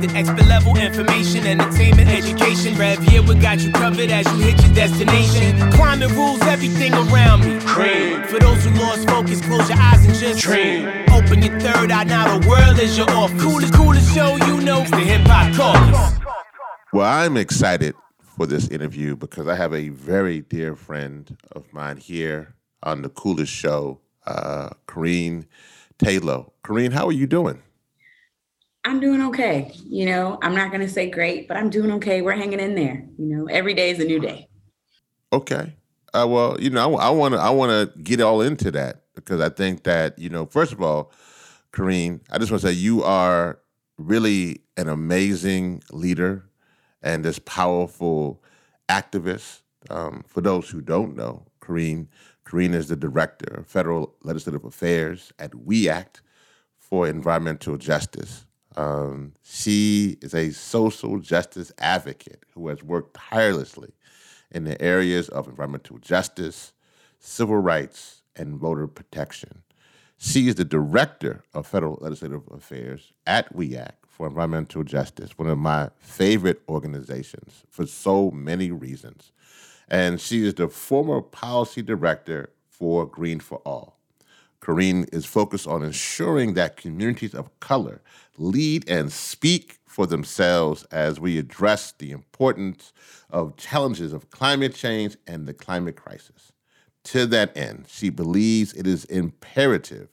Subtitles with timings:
[0.00, 0.16] respected.
[0.16, 2.76] Expert level information, entertainment, education.
[2.76, 5.70] Rev here, we got you covered as you hit your destination.
[5.72, 7.60] Climate rules everything around me.
[7.60, 8.22] Cream.
[8.24, 10.88] For those who lost focus, close your eyes and just dream.
[11.10, 13.30] Open your third eye, now the world is your off.
[13.38, 16.20] Coolest, coolest show you know, it's the hip hop caucus.
[16.92, 21.98] Well, I'm excited for this interview because I have a very dear friend of mine
[21.98, 25.46] here on the coolest show, uh, Kerene
[25.98, 26.50] Tayloe.
[26.64, 27.62] Kerene, how are you doing?
[28.84, 29.72] I'm doing okay.
[29.84, 32.22] You know, I'm not going to say great, but I'm doing okay.
[32.22, 33.06] We're hanging in there.
[33.18, 34.48] You know, every day is a new day.
[35.32, 35.74] Okay.
[36.12, 39.40] Uh, well, you know, I want to I want to get all into that because
[39.40, 41.12] I think that you know, first of all,
[41.72, 43.60] Kerene, I just want to say you are
[43.96, 46.48] really an amazing leader
[47.02, 48.42] and this powerful
[48.88, 49.60] activist.
[49.88, 52.08] Um, for those who don't know, Kerene,
[52.44, 56.22] Kerene is the director of federal legislative affairs at We Act
[56.78, 58.46] for Environmental Justice.
[58.76, 63.92] Um, she is a social justice advocate who has worked tirelessly
[64.50, 66.72] in the areas of environmental justice,
[67.18, 69.62] civil rights, and voter protection.
[70.18, 75.48] She is the director of federal legislative affairs at We Act for Environmental Justice, one
[75.48, 79.32] of my favorite organizations for so many reasons.
[79.88, 83.99] And she is the former policy director for Green for All.
[84.60, 88.02] Kerene is focused on ensuring that communities of color
[88.36, 92.92] lead and speak for themselves as we address the importance
[93.30, 96.52] of challenges of climate change and the climate crisis.
[97.04, 100.08] To that end, she believes it is imperative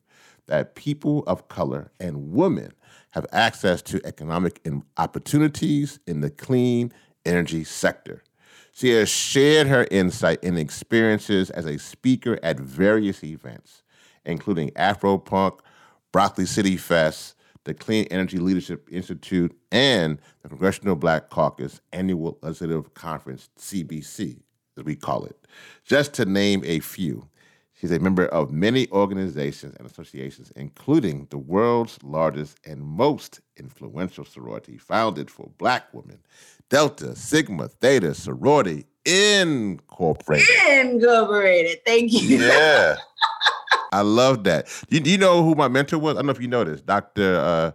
[0.48, 2.72] that people of color and women
[3.12, 4.66] have access to economic
[4.98, 6.92] opportunities in the clean
[7.26, 8.24] energy sector.
[8.72, 13.84] She has shared her insight and experiences as a speaker at various events,
[14.28, 15.60] including Afropunk,
[16.12, 22.94] Broccoli City Fest, the Clean Energy Leadership Institute, and the Congressional Black Caucus Annual Legislative
[22.94, 24.40] Conference, CBC,
[24.78, 25.36] as we call it,
[25.84, 27.28] just to name a few.
[27.74, 34.26] She's a member of many organizations and associations, including the world's largest and most influential
[34.26, 36.18] sorority founded for black women,
[36.70, 40.48] Delta Sigma Theta Sorority Incorporated.
[40.70, 41.80] Incorporated.
[41.86, 42.40] Thank you.
[42.40, 42.98] Yeah.
[43.92, 44.68] I love that.
[44.90, 46.16] Do you, you, know who my mentor was?
[46.16, 46.82] I don't know if you know this.
[46.82, 47.36] Dr.
[47.38, 47.72] Uh,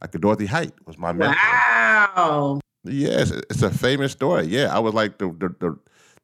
[0.00, 0.18] Dr.
[0.18, 1.36] Dorothy Height was my mentor.
[1.36, 2.60] Wow.
[2.84, 4.46] Yes, it's a famous story.
[4.46, 5.78] Yeah, I was like the, the, the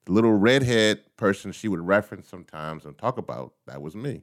[0.04, 4.22] the little redhead person she would reference sometimes and talk about, that was me.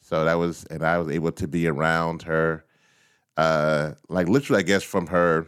[0.00, 2.64] So that was, and I was able to be around her,
[3.36, 5.46] uh, like literally, I guess, from her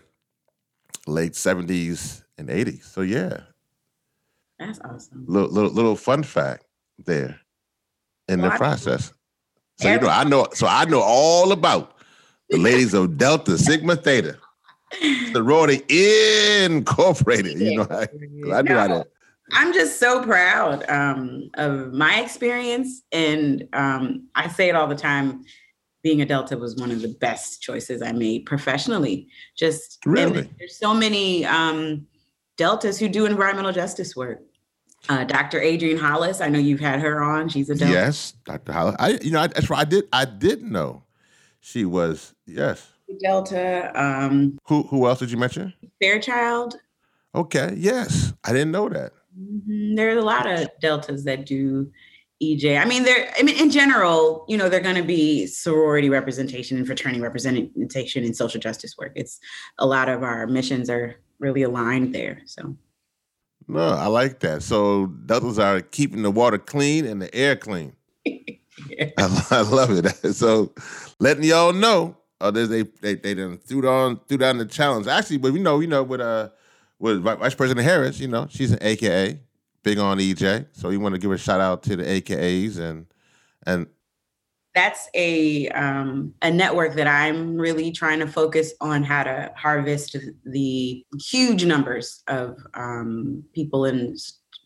[1.06, 2.84] late 70s and 80s.
[2.84, 3.40] So yeah.
[4.58, 5.24] That's awesome.
[5.28, 6.64] Little, little, little fun fact
[7.04, 7.38] there
[8.28, 9.12] in well, the process.
[9.80, 11.96] So, you know, I know, so I know all about
[12.50, 14.38] the ladies of Delta Sigma Theta.
[15.32, 15.82] Sorority
[16.64, 17.60] Incorporated.
[17.60, 18.08] You know, I,
[18.52, 19.06] I how to
[19.52, 23.02] I'm just so proud um, of my experience.
[23.12, 25.44] And um, I say it all the time
[26.02, 29.28] being a Delta was one of the best choices I made professionally.
[29.56, 32.06] Just really, there's so many um,
[32.56, 34.40] Deltas who do environmental justice work.
[35.08, 35.62] Uh, Dr.
[35.62, 37.48] Adrienne Hollis, I know you've had her on.
[37.48, 37.92] She's a Delta.
[37.92, 38.72] Yes, Dr.
[38.72, 38.96] Hollis.
[38.98, 39.80] I, you know, I, that's right.
[39.80, 40.04] I did.
[40.12, 41.02] I did know
[41.60, 42.34] she was.
[42.46, 42.86] Yes,
[43.22, 43.90] Delta.
[43.94, 45.72] Um, who Who else did you mention?
[46.00, 46.76] Fairchild.
[47.34, 47.74] Okay.
[47.76, 49.12] Yes, I didn't know that.
[49.38, 49.94] Mm-hmm.
[49.94, 51.90] There's a lot of deltas that do
[52.42, 52.78] EJ.
[52.80, 53.32] I mean, they're.
[53.38, 58.24] I mean, in general, you know, they're going to be sorority representation and fraternity representation
[58.24, 59.12] in social justice work.
[59.16, 59.40] It's
[59.78, 62.42] a lot of our missions are really aligned there.
[62.44, 62.76] So.
[63.68, 64.62] No, I like that.
[64.62, 67.92] So deltas are keeping the water clean and the air clean.
[68.26, 70.06] I, I, love it.
[70.34, 70.72] So
[71.20, 75.06] letting y'all know, uh, they they they done threw down threw down the challenge.
[75.06, 76.48] Actually, but we know, you know, with uh
[76.98, 79.38] with Vice President Harris, you know, she's an AKA,
[79.82, 80.66] big on EJ.
[80.72, 83.06] So we want to give a shout out to the AKAs and
[83.66, 83.86] and
[84.74, 90.16] that's a um, a network that I'm really trying to focus on how to harvest
[90.44, 94.16] the huge numbers of um, people in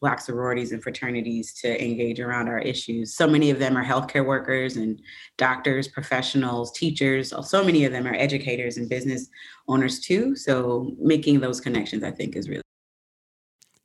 [0.02, 3.14] Black sororities and fraternities to engage around our issues.
[3.14, 5.00] So many of them are healthcare workers and
[5.38, 7.32] doctors, professionals, teachers.
[7.48, 9.28] So many of them are educators and business
[9.69, 10.34] owners too.
[10.34, 12.62] So making those connections, I think, is really.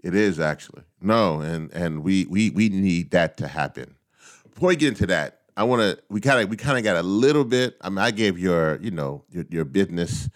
[0.04, 3.96] It is actually no, and and we we we need that to happen.
[4.50, 6.95] Before we get into that, I want to we kind of we kind of got
[6.95, 7.75] a little bit.
[7.81, 10.30] I mean, I gave your you know your your business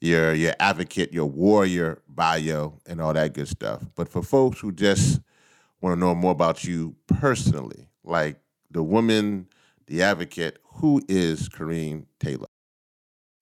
[0.00, 3.82] your your advocate, your warrior bio, and all that good stuff.
[3.94, 5.20] But for folks who just
[5.80, 8.38] want to know more about you personally, like
[8.70, 9.46] the woman,
[9.86, 12.53] the advocate, who is Kerene Tayloe?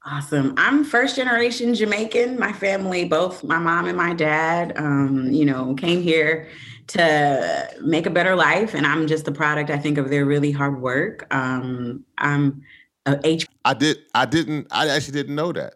[0.04, 0.54] Awesome.
[0.56, 2.36] I'm first generation Jamaican.
[2.36, 6.48] My family, both my mom and my dad, um, you know, came here
[6.88, 8.74] to make a better life.
[8.74, 11.32] And I'm just the product, I think, of their really hard work.
[11.32, 12.62] Um, I'm
[13.06, 13.46] a H.
[13.64, 13.98] I did.
[14.12, 14.66] I didn't.
[14.72, 15.74] I actually didn't know that.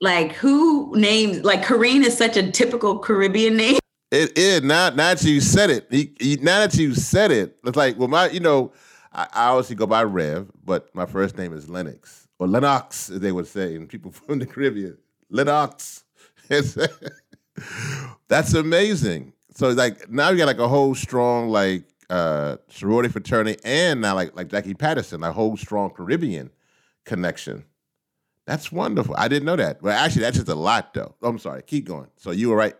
[0.00, 3.78] Like who names like Kerene is such a typical Caribbean name.
[4.12, 4.90] It is now.
[4.90, 5.90] Now that you said it,
[6.40, 8.72] now that you said it, it's like well, my you know,
[9.12, 13.20] I, I obviously go by Rev, but my first name is Lennox or Lennox, as
[13.20, 14.98] they would say, and people from the Caribbean,
[15.30, 16.04] Lennox.
[18.28, 19.32] That's amazing.
[19.54, 24.14] So like now you got like a whole strong like uh sorority fraternity and now
[24.14, 26.50] like like Jacqui Patterson, a whole strong Caribbean
[27.04, 27.64] connection.
[28.46, 29.14] That's wonderful.
[29.16, 29.82] I didn't know that.
[29.82, 31.14] Well, actually, that's just a lot, though.
[31.22, 31.62] I'm sorry.
[31.62, 32.08] Keep going.
[32.16, 32.74] So you were right.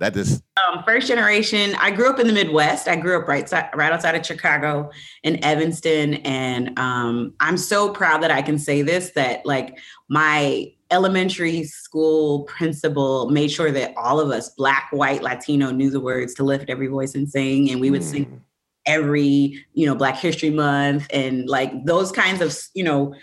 [0.00, 1.74] That just um, first generation.
[1.78, 2.88] I grew up in the Midwest.
[2.88, 4.90] I grew up right right outside of Chicago
[5.22, 9.10] in Evanston, and um, I'm so proud that I can say this.
[9.10, 15.70] That like my elementary school principal made sure that all of us, Black, White, Latino,
[15.70, 18.10] knew the words to lift every voice and sing, and we would mm.
[18.10, 18.42] sing
[18.86, 23.14] every you know Black History Month and like those kinds of you know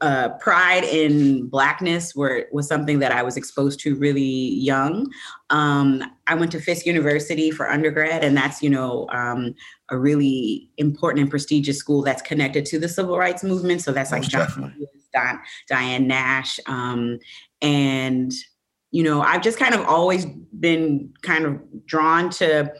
[0.00, 5.10] uh, pride in blackness were was something that I was exposed to really young.
[5.50, 9.54] Um, I went to Fisk University for undergrad, and that's you know um,
[9.90, 13.82] a really important and prestigious school that's connected to the civil rights movement.
[13.82, 14.74] So that's like John
[15.12, 17.18] Don, Diane Nash, um,
[17.60, 18.32] and
[18.92, 20.26] you know I've just kind of always
[20.58, 22.72] been kind of drawn to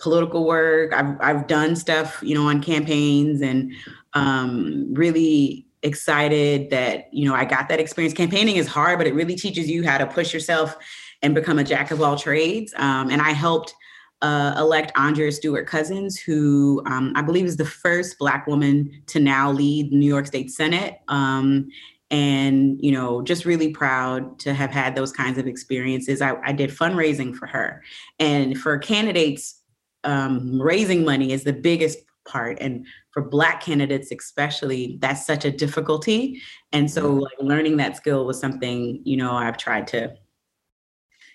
[0.00, 0.94] political work.
[0.94, 3.72] I've I've done stuff you know on campaigns and
[4.14, 8.14] um, really excited that you know I got that experience.
[8.14, 10.76] Campaigning is hard, but it really teaches you how to push yourself
[11.22, 12.74] and become a jack of all trades.
[12.76, 13.74] Um, and I helped
[14.22, 19.20] uh, elect Andrea Stewart Cousins, who um, I believe is the first Black woman to
[19.20, 20.98] now lead New York State Senate.
[21.08, 21.68] Um,
[22.10, 26.22] and you know, just really proud to have had those kinds of experiences.
[26.22, 27.82] I, I did fundraising for her,
[28.18, 29.60] and for candidates,
[30.04, 32.86] um, raising money is the biggest part and
[33.16, 36.42] for black candidates especially that's such a difficulty.
[36.72, 40.14] And so like learning that skill was something you know i've tried to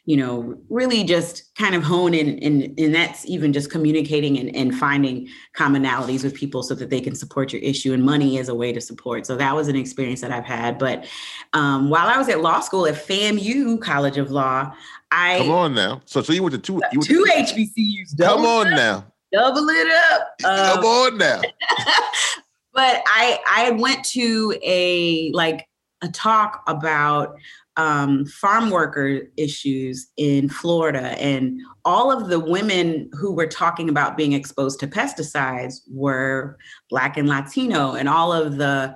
[0.05, 4.55] you know really just kind of hone in and, and that's even just communicating and,
[4.55, 8.47] and finding commonalities with people so that they can support your issue and money is
[8.47, 9.25] a way to support.
[9.25, 10.77] So that was an experience that i've had.
[10.77, 11.07] But
[11.53, 14.71] um, while i was at law school at famu college of law
[15.13, 16.01] I come on now.
[16.05, 18.17] So, so you went to two, you went two HBCUs.
[18.19, 20.33] Come on now double it up.
[20.43, 21.41] Um, Come on now.
[22.73, 25.67] but I I went to a like
[26.01, 27.35] a talk about
[27.77, 34.17] um, farm worker issues in Florida, and all of the women who were talking about
[34.17, 36.57] being exposed to pesticides were
[36.89, 38.95] Black and Latino, and all of the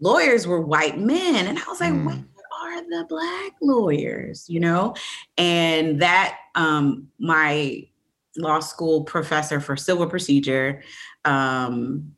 [0.00, 1.46] lawyers were white men.
[1.46, 2.06] And I was like, mm.
[2.06, 4.46] where are the Black lawyers?
[4.48, 4.94] You know,
[5.36, 7.86] and that um, my
[8.36, 10.82] law school professor for civil procedure,
[11.24, 12.12] um,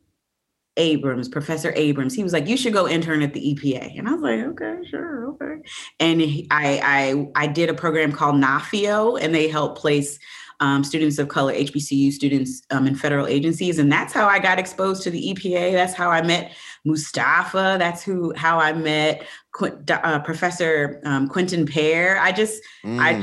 [0.79, 2.15] Abrams, Professor Abrams.
[2.15, 4.79] He was like, "You should go intern at the EPA," and I was like, "Okay,
[4.91, 5.63] sure, okay."
[6.01, 10.19] And he, I, I, I did a program called NAFEO, and they help place
[10.61, 14.59] um, students of color, HBCU students, um, in federal agencies, and that's how I got
[14.59, 15.73] exposed to the EPA.
[15.73, 16.53] That's how I met
[16.85, 17.77] Mustafa.
[17.79, 22.19] That's who how I met Qu- uh, Professor um, Quentin Pair.
[22.19, 22.99] I just, mm.
[23.01, 23.19] I,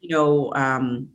[0.00, 1.08] you know um,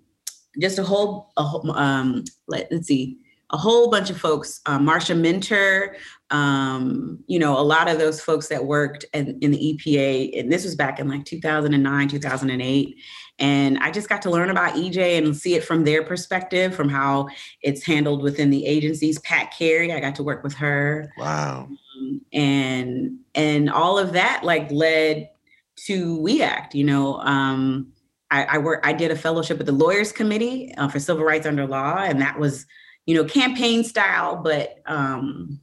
[0.60, 3.18] just a whole, a whole um, let, us see,
[3.52, 5.96] a whole bunch of folks, uh, Marsha Minter,
[6.32, 10.52] um, you know, a lot of those folks that worked in, in, the EPA, and
[10.52, 12.98] this was back in like 2009, 2008.
[13.40, 16.90] And I just got to learn about EJ and see it from their perspective, from
[16.90, 17.30] how
[17.62, 19.20] it's handled within the agencies.
[19.20, 21.14] Pat Carey, I got to work with her.
[21.18, 21.70] Wow.
[21.98, 25.30] Um, and and all of that like led
[25.86, 27.20] to We Act, you know.
[27.20, 27.94] Um,
[28.31, 28.81] I, I work.
[28.84, 32.22] I did a fellowship with the Lawyers Committee uh, for Civil Rights Under Law, and
[32.22, 32.65] that was,
[33.05, 35.60] you know, campaign style, but um,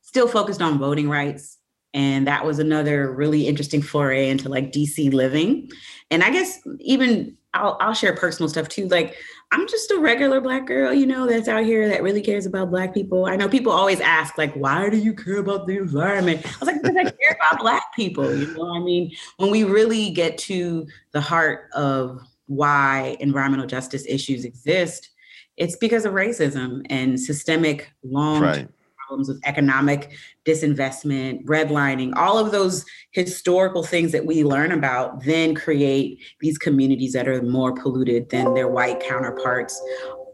[0.00, 1.58] still focused on voting rights.
[1.94, 5.70] And that was another really interesting foray into like DC living.
[6.10, 8.88] And I guess even I'll, I'll share personal stuff too.
[8.88, 9.16] Like
[9.52, 12.70] I'm just a regular black girl, you know, that's out here that really cares about
[12.70, 13.26] black people.
[13.26, 16.40] I know people always ask, like, why do you care about the environment?
[16.44, 18.34] I was like, because I care about black people.
[18.34, 24.06] You know, I mean, when we really get to the heart of why environmental justice
[24.08, 25.10] issues exist,
[25.58, 28.68] it's because of racism and systemic long right
[29.12, 30.10] problems with economic
[30.46, 37.12] disinvestment, redlining, all of those historical things that we learn about then create these communities
[37.12, 39.80] that are more polluted than their white counterparts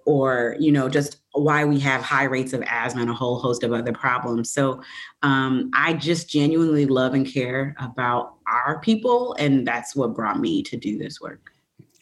[0.06, 3.62] or you know just why we have high rates of asthma and a whole host
[3.64, 4.50] of other problems.
[4.52, 4.80] So
[5.22, 10.62] um, i just genuinely love and care about our people and that's what brought me
[10.62, 11.50] to do this work.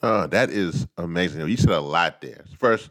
[0.03, 1.49] Oh that is amazing.
[1.49, 2.45] You said a lot there.
[2.59, 2.91] First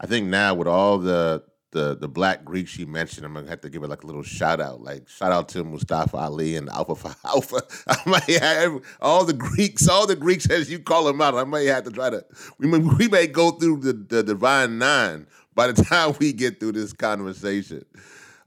[0.00, 1.42] i think now with all the
[1.74, 4.22] the the black Greeks you mentioned, I'm gonna have to give it like a little
[4.22, 4.80] shout out.
[4.80, 7.60] Like shout out to Mustafa Ali and Alpha Phi Alpha.
[7.86, 11.34] I might have all the Greeks, all the Greeks as you call them out.
[11.34, 12.24] I might have to try to.
[12.58, 16.60] We may, we may go through the, the divine nine by the time we get
[16.60, 17.84] through this conversation.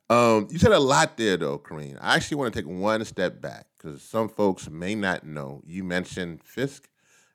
[0.10, 1.98] Um, you said a lot there, though, Kerene.
[2.00, 5.62] I actually want to take one step back because some folks may not know.
[5.66, 6.88] You mentioned Fisk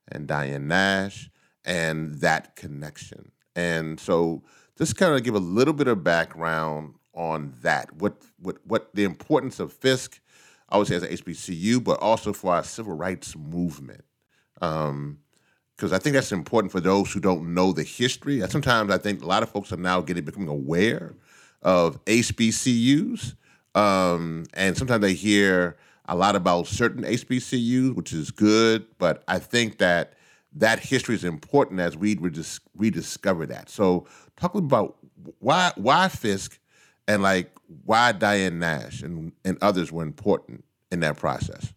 [0.09, 1.31] and Diane Nash
[1.67, 4.43] and that connection, and so
[4.79, 7.95] just kind of give a little bit of background on that.
[7.95, 10.21] What what what the importance of Fisk,
[10.69, 14.05] I would say as an HBCU, but also for our civil rights movement.
[14.61, 15.19] Um,
[15.77, 18.41] because I think that's important for those who don't know the history.
[18.49, 21.15] Sometimes I think a lot of folks are now getting becoming aware
[21.63, 23.35] of HBCUs,
[23.75, 25.77] um, and sometimes they hear
[26.07, 28.87] a lot about certain HBCUs, which is good.
[28.99, 30.13] But I think that
[30.55, 33.71] that history is important as we redis- rediscover that.
[33.71, 34.07] So,
[34.43, 34.97] talk about
[35.39, 36.59] why why Fisk
[37.07, 37.51] and like
[37.85, 41.73] why Diane Nash and, and others were important in that process.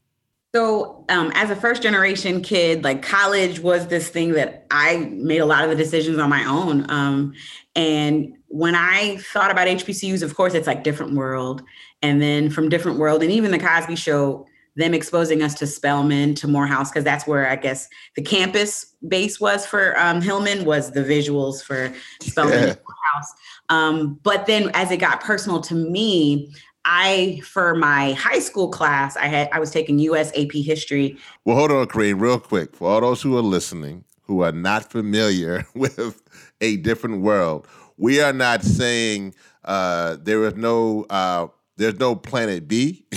[0.53, 5.39] So, um, as a first generation kid, like college was this thing that I made
[5.39, 6.89] a lot of the decisions on my own.
[6.89, 7.33] Um,
[7.75, 11.61] and when I thought about HBCUs, of course, it's like different world.
[12.01, 16.35] And then from different world, and even the Cosby Show them exposing us to Spelman,
[16.35, 20.91] to Morehouse, because that's where I guess the campus base was for um, Hillman was
[20.91, 22.75] the visuals for Spelman yeah.
[22.85, 23.33] Morehouse.
[23.69, 26.53] Um, but then as it got personal to me,
[26.85, 31.17] I for my high school class, I had I was taking US AP history.
[31.43, 32.75] Well, hold on, Kareem, real quick.
[32.75, 36.21] For all those who are listening who are not familiar with
[36.61, 37.67] a different world,
[37.97, 43.05] we are not saying uh, there is no uh, there's no planet B.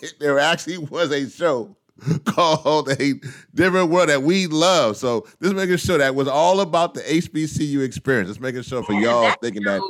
[0.20, 1.76] there actually was a show
[2.24, 3.14] called a
[3.54, 4.96] different world that we love.
[4.96, 8.28] So this making sure that was all about the HBCU experience.
[8.28, 9.80] Just making sure for y'all that thinking that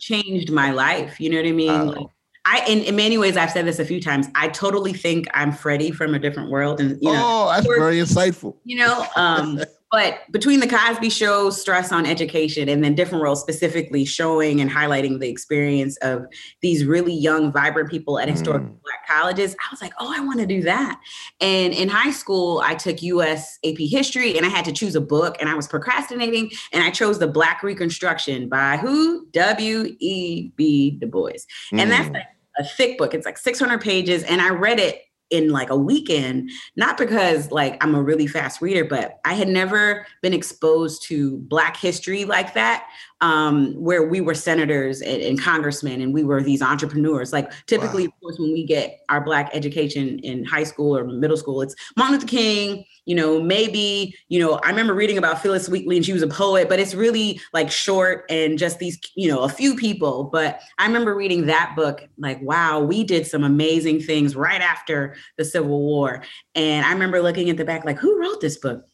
[0.00, 1.20] changed my life.
[1.20, 1.86] You know what I mean?
[1.88, 2.06] Like,
[2.46, 4.28] I in, in many ways I've said this a few times.
[4.34, 6.80] I totally think I'm Freddie from a different world.
[6.80, 8.56] And you know, oh, that's very insightful.
[8.64, 13.40] You know, um, but between the Cosby Show, stress on education, and then different roles
[13.40, 16.26] specifically showing and highlighting the experience of
[16.60, 18.76] these really young, vibrant people at historic mm.
[18.82, 21.00] Black colleges, I was like, oh, I want to do that.
[21.40, 25.00] And in high school, I took US AP history and I had to choose a
[25.00, 29.26] book, and I was procrastinating, and I chose The Black Reconstruction by who?
[29.32, 30.90] W.E.B.
[31.00, 31.32] Du Bois.
[31.72, 31.80] Mm.
[31.80, 32.14] And that's mm.
[32.14, 32.26] like
[32.58, 33.12] a thick book.
[33.12, 37.82] It's like 600 pages, and I read it in like a weekend, not because like
[37.82, 42.54] I'm a really fast reader, but I had never been exposed to Black history like
[42.54, 42.86] that
[43.20, 47.32] um, where we were senators and, and, congressmen and we were these entrepreneurs.
[47.32, 48.14] Like typically, wow.
[48.14, 51.74] of course, when we get our Black education in high school or middle school, it's
[51.96, 56.04] Martin Luther King, you know, maybe, you know, I remember reading about Phillis Wheatley and
[56.04, 59.48] she was a poet, but it's really like short and just these, you know, a
[59.48, 60.24] few people.
[60.24, 65.16] But I remember reading that book, like, wow, we did some amazing things right after
[65.36, 66.22] the Civil War.
[66.54, 68.84] And I remember looking at the back, like, who wrote this book?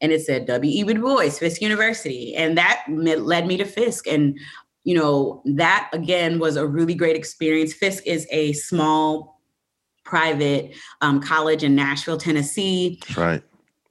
[0.00, 0.94] And it said W.E.B.
[0.94, 2.34] Du Bois, Fisk University.
[2.34, 4.06] And that led me to Fisk.
[4.06, 4.38] And,
[4.84, 7.72] you know, that again was a really great experience.
[7.72, 9.40] Fisk is a small
[10.04, 13.00] private um, college in Nashville, Tennessee.
[13.16, 13.42] Right.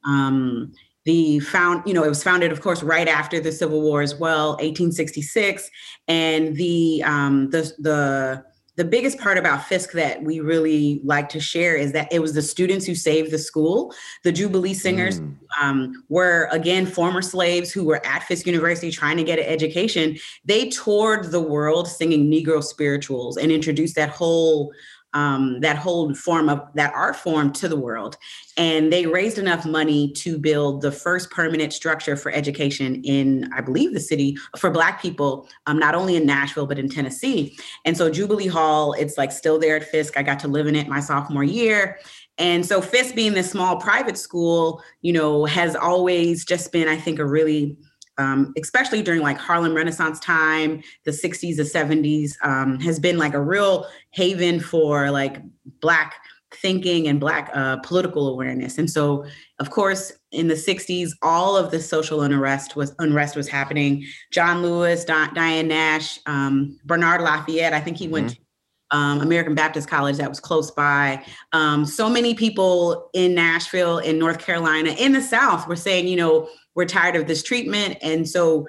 [0.04, 0.74] Um,
[1.06, 4.16] the found, you know, it was founded, of course, right after the Civil War as
[4.16, 5.70] well, 1866.
[6.08, 8.44] And the um, the the
[8.80, 12.34] the biggest part about Fisk that we really like to share is that it was
[12.34, 13.94] the students who saved the school.
[14.24, 15.36] The Jubilee Singers mm.
[15.60, 20.18] um, were, again, former slaves who were at Fisk University trying to get an education.
[20.46, 24.72] They toured the world singing Negro spirituals and introduced that whole
[25.14, 28.18] um, that whole form of that art form to the world.
[28.58, 33.62] And they raised enough money to build the first permanent structure for education in, I
[33.62, 37.58] believe, the city for Black people, um, not only in Nashville, but in Tennessee.
[37.86, 40.18] And so Jubilee Hall, it's like still there at Fisk.
[40.18, 42.00] I got to live in it my sophomore year.
[42.38, 46.96] And so Fisk being this small private school, you know, has always just been, I
[46.96, 47.78] think, a really
[48.20, 53.34] um, especially during like Harlem Renaissance time, the 60s, the 70s, um, has been like
[53.34, 55.42] a real haven for like
[55.80, 56.16] Black
[56.54, 58.78] thinking and Black uh, political awareness.
[58.78, 59.26] And so,
[59.60, 64.06] of course, in the 60s, all of the social unrest was unrest was happening.
[64.32, 68.14] John Lewis, Di- Diane Nash, um, Bernard Lafayette, I think he mm-hmm.
[68.14, 68.38] went to
[68.92, 71.24] um, American Baptist College that was close by.
[71.54, 76.18] Um, so many people in Nashville, in North Carolina, in the South were saying, you
[76.18, 76.50] know,
[76.80, 77.98] we're tired of this treatment.
[78.02, 78.66] And so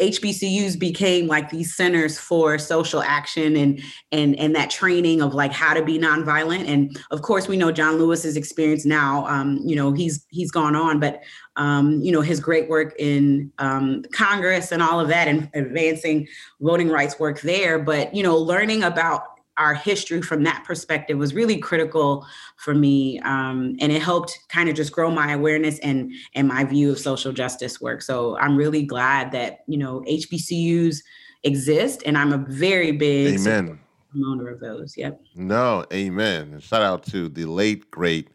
[0.00, 5.50] HBCUs became like these centers for social action and and and that training of like
[5.50, 6.68] how to be nonviolent.
[6.68, 9.26] And of course, we know John Lewis's experience now.
[9.26, 11.24] Um, you know, he's he's gone on, but
[11.56, 16.28] um, you know his great work in um, Congress and all of that, and advancing
[16.60, 17.80] voting rights work there.
[17.80, 19.24] But you know, learning about
[19.60, 22.26] our history from that perspective was really critical
[22.56, 26.64] for me um, and it helped kind of just grow my awareness and and my
[26.64, 28.00] view of social justice work.
[28.02, 31.02] So i'm really glad that you know hbcus
[31.44, 33.78] exist and i'm a very big amen.
[34.10, 34.96] promoter of those.
[34.96, 35.20] Yep.
[35.36, 36.54] No amen.
[36.54, 38.28] And shout out to the late great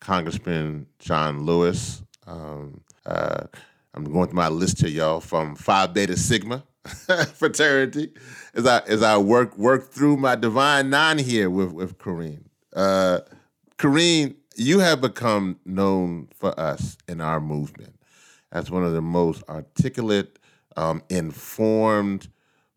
[0.00, 2.02] congressman john lewis.
[2.26, 3.46] Um, uh,
[3.94, 6.62] i'm going through my list here y'all from phi beta sigma
[7.34, 8.10] fraternity
[8.54, 12.48] as I as I work work through my divine nine here with with Kerene.
[12.74, 13.20] Uh,
[13.78, 17.94] Kerene, you have become known for us in our movement
[18.50, 20.38] as one of the most articulate,
[20.76, 22.28] um, informed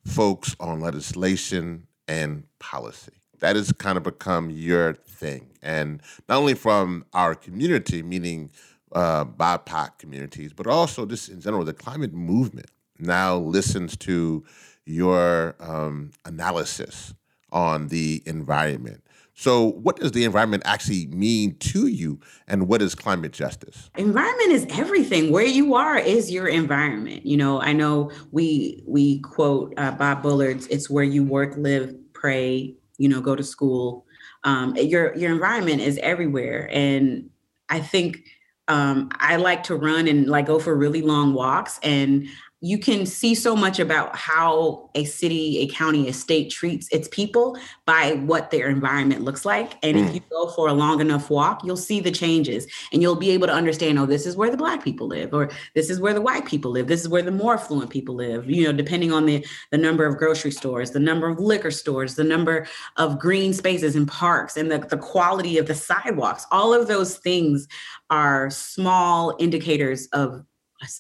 [0.06, 3.12] folks on legislation and policy.
[3.40, 8.52] That has kind of become your thing, and not only from our community, meaning
[8.92, 14.44] uh, BIPOC communities, but also just in general, the climate movement now listens to
[14.86, 17.14] your um, analysis
[17.52, 19.02] on the environment.
[19.38, 23.90] So, what does the environment actually mean to you, and what is climate justice?
[23.98, 25.30] Environment is everything.
[25.30, 27.26] Where you are is your environment.
[27.26, 31.94] You know, I know we we quote uh, Bob Bullard's "It's where you work, live,
[32.14, 34.06] pray, you know, go to school."
[34.46, 37.30] Um, your your environment is everywhere, and
[37.68, 38.24] I think
[38.68, 42.28] um, I like to run and like go for really long walks, and
[42.62, 47.08] you can see so much about how a city, a county, a state treats its
[47.10, 49.74] people by what their environment looks like.
[49.84, 50.08] And mm.
[50.08, 53.32] if you go for a long enough walk, you'll see the changes and you'll be
[53.32, 56.14] able to understand, oh, this is where the black people live, or this is where
[56.14, 59.12] the white people live, this is where the more affluent people live, you know, depending
[59.12, 62.66] on the, the number of grocery stores, the number of liquor stores, the number
[62.98, 66.48] of green spaces and parks, and the, the quality of the sidewalks.
[66.52, 67.68] All of those things
[68.10, 70.44] are small indicators of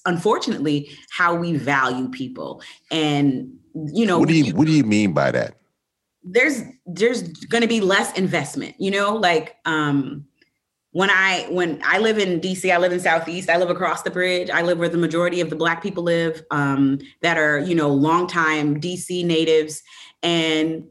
[0.06, 2.62] unfortunately how we value people.
[2.92, 5.56] And you know what do you, you what do you mean by that?
[6.24, 9.16] There's there's going to be less investment you know?
[9.16, 10.26] Like um
[10.92, 14.10] when i when i live in dc i live in southeast i live across the
[14.10, 17.76] bridge i live where the majority of the black people live um, that are you
[17.76, 19.84] know longtime dc natives.
[20.24, 20.86] And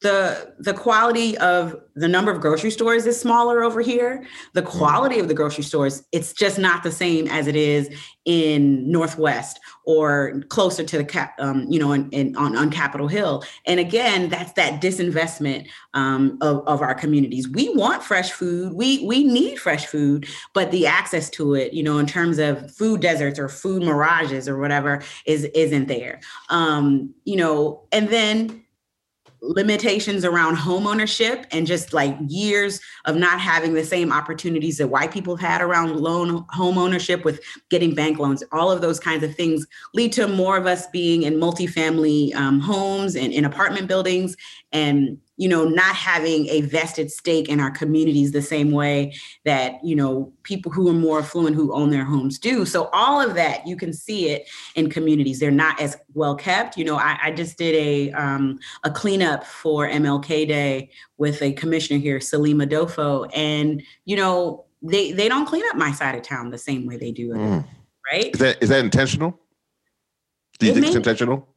[0.00, 4.24] the the quality of the number of grocery stores is smaller over here.
[4.54, 4.78] The mm-hmm.
[4.78, 7.90] quality of the grocery stores it's just not the same as it is
[8.24, 13.08] in northwest or closer to the cap um, you know in, in, on, on capitol
[13.08, 13.42] hill.
[13.66, 17.48] And again that's that disinvestment um, of, of our communities.
[17.48, 18.74] We want fresh food.
[18.74, 22.70] We we need fresh food but the access to it you know in terms of
[22.70, 26.20] food deserts or food mirages or whatever is isn't there.
[26.50, 28.64] Um, you know and then
[29.40, 34.88] limitations around home ownership and just like years of not having the same opportunities that
[34.88, 38.42] white people had around loan home ownership with getting bank loans.
[38.52, 42.60] All of those kinds of things lead to more of us being in multifamily um,
[42.60, 44.36] homes and in apartment buildings
[44.72, 49.82] and you know not having a vested stake in our communities the same way that
[49.82, 52.66] you know people who are more affluent who own their homes do.
[52.66, 55.38] So all of that you can see it in communities.
[55.40, 56.76] They're not as well kept.
[56.76, 61.52] You know i, I just did a um, a cleanup for mlk day with a
[61.52, 66.22] commissioner here Salim Adofo and you know they they don't clean up my side of
[66.22, 67.64] town the same way they do it mm.
[68.12, 68.34] right?
[68.34, 69.38] Is that is that intentional?
[70.58, 71.48] Do you it think may, it's intentional?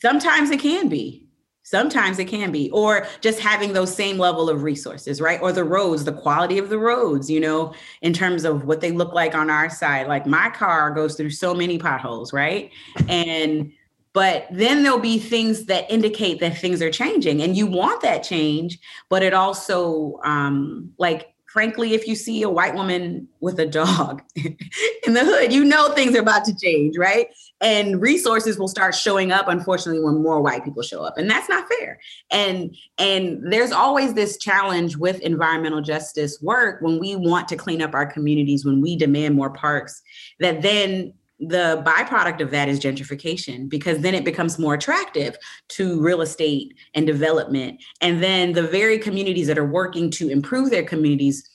[0.00, 1.27] Sometimes it can be
[1.68, 5.38] Sometimes it can be, or just having those same level of resources, right?
[5.42, 8.90] Or the roads, the quality of the roads, you know, in terms of what they
[8.90, 10.08] look like on our side.
[10.08, 12.70] Like my car goes through so many potholes, right?
[13.06, 13.70] And
[14.14, 18.22] but then there'll be things that indicate that things are changing and you want that
[18.22, 18.78] change
[19.10, 24.22] but it also um like frankly, if you see a white woman with a dog
[24.36, 27.28] in the hood, you know things are about to change, right?
[27.60, 31.16] And resources will start showing up, unfortunately, when more white people show up.
[31.16, 31.98] And that's not fair.
[32.30, 37.82] And and there's always this challenge with environmental justice work when we want to clean
[37.82, 40.02] up our communities, when we demand more parks,
[40.40, 45.36] that then the byproduct of that is gentrification because then it becomes more attractive
[45.68, 47.80] to real estate and development.
[48.00, 51.48] And then the very communities that are working to improve their communities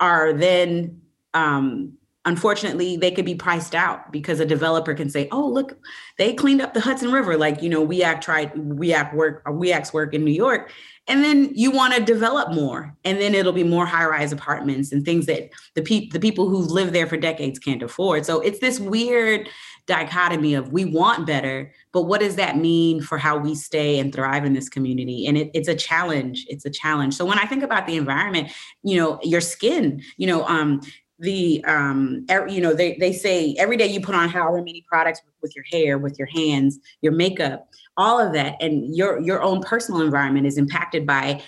[0.00, 1.00] are then
[1.34, 1.92] um,
[2.26, 5.78] unfortunately they could be priced out because a developer can say oh look
[6.18, 9.42] they cleaned up the hudson river like you know we act tried we act work
[9.46, 10.72] or we act work in new york
[11.08, 15.04] and then you want to develop more and then it'll be more high-rise apartments and
[15.04, 18.58] things that the, pe- the people who've lived there for decades can't afford so it's
[18.60, 19.48] this weird
[19.86, 24.12] dichotomy of we want better, but what does that mean for how we stay and
[24.12, 25.26] thrive in this community?
[25.26, 26.44] And it, it's a challenge.
[26.48, 27.14] It's a challenge.
[27.14, 28.50] So when I think about the environment,
[28.82, 30.80] you know, your skin, you know, um,
[31.18, 35.22] the um you know they they say every day you put on however many products
[35.40, 39.62] with your hair with your hands your makeup all of that and your your own
[39.62, 41.42] personal environment is impacted by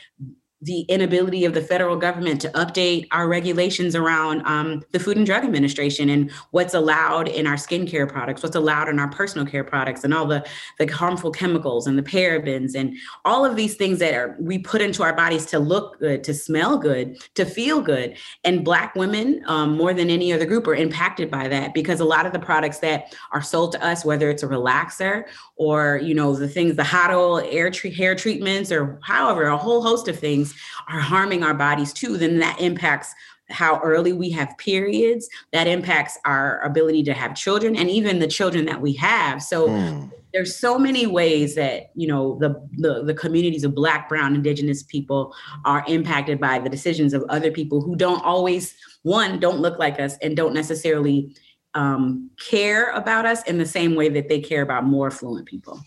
[0.61, 5.25] the inability of the federal government to update our regulations around um, the Food and
[5.25, 9.63] Drug Administration and what's allowed in our skincare products, what's allowed in our personal care
[9.63, 10.45] products, and all the,
[10.79, 14.81] the harmful chemicals and the parabens and all of these things that are we put
[14.81, 18.17] into our bodies to look good, to smell good, to feel good.
[18.43, 22.05] And Black women, um, more than any other group, are impacted by that because a
[22.05, 26.15] lot of the products that are sold to us, whether it's a relaxer or you
[26.15, 30.09] know the things, the hot oil, air tre- hair treatments, or however, a whole host
[30.09, 33.15] of things things are harming our bodies too, then that impacts
[33.51, 35.29] how early we have periods.
[35.53, 39.43] That impacts our ability to have children and even the children that we have.
[39.43, 40.11] So mm.
[40.35, 44.83] there's so many ways that you know the, the, the communities of black brown indigenous
[44.83, 45.35] people
[45.65, 49.99] are impacted by the decisions of other people who don't always one don't look like
[49.99, 51.35] us and don't necessarily
[51.75, 55.81] um, care about us in the same way that they care about more affluent people.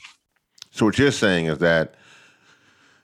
[0.71, 1.95] So what you're saying is that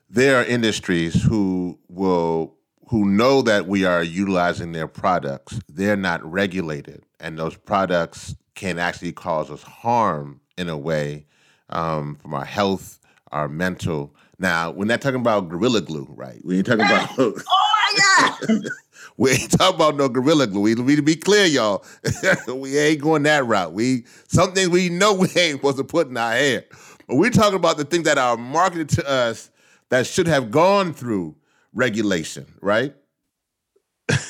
[0.10, 2.56] there are industries who will
[2.90, 5.60] who know that we are utilizing their products.
[5.68, 11.26] They're not regulated, and those products can actually cause us harm in a way
[11.70, 13.00] um, from our health,
[13.32, 14.16] our mental.
[14.40, 16.40] Now, we're not talking about gorilla glue, right?
[16.44, 17.10] We ain't talking about.
[17.18, 18.64] oh my god.
[19.18, 20.62] we ain't talking about no gorilla glue.
[20.62, 21.86] We need to be clear, y'all.
[22.48, 23.74] we ain't going that route.
[23.74, 26.64] We something we know we ain't supposed to put in our hair.
[27.08, 29.50] But we're talking about the things that are marketed to us
[29.90, 31.36] that should have gone through
[31.74, 32.96] regulation, right?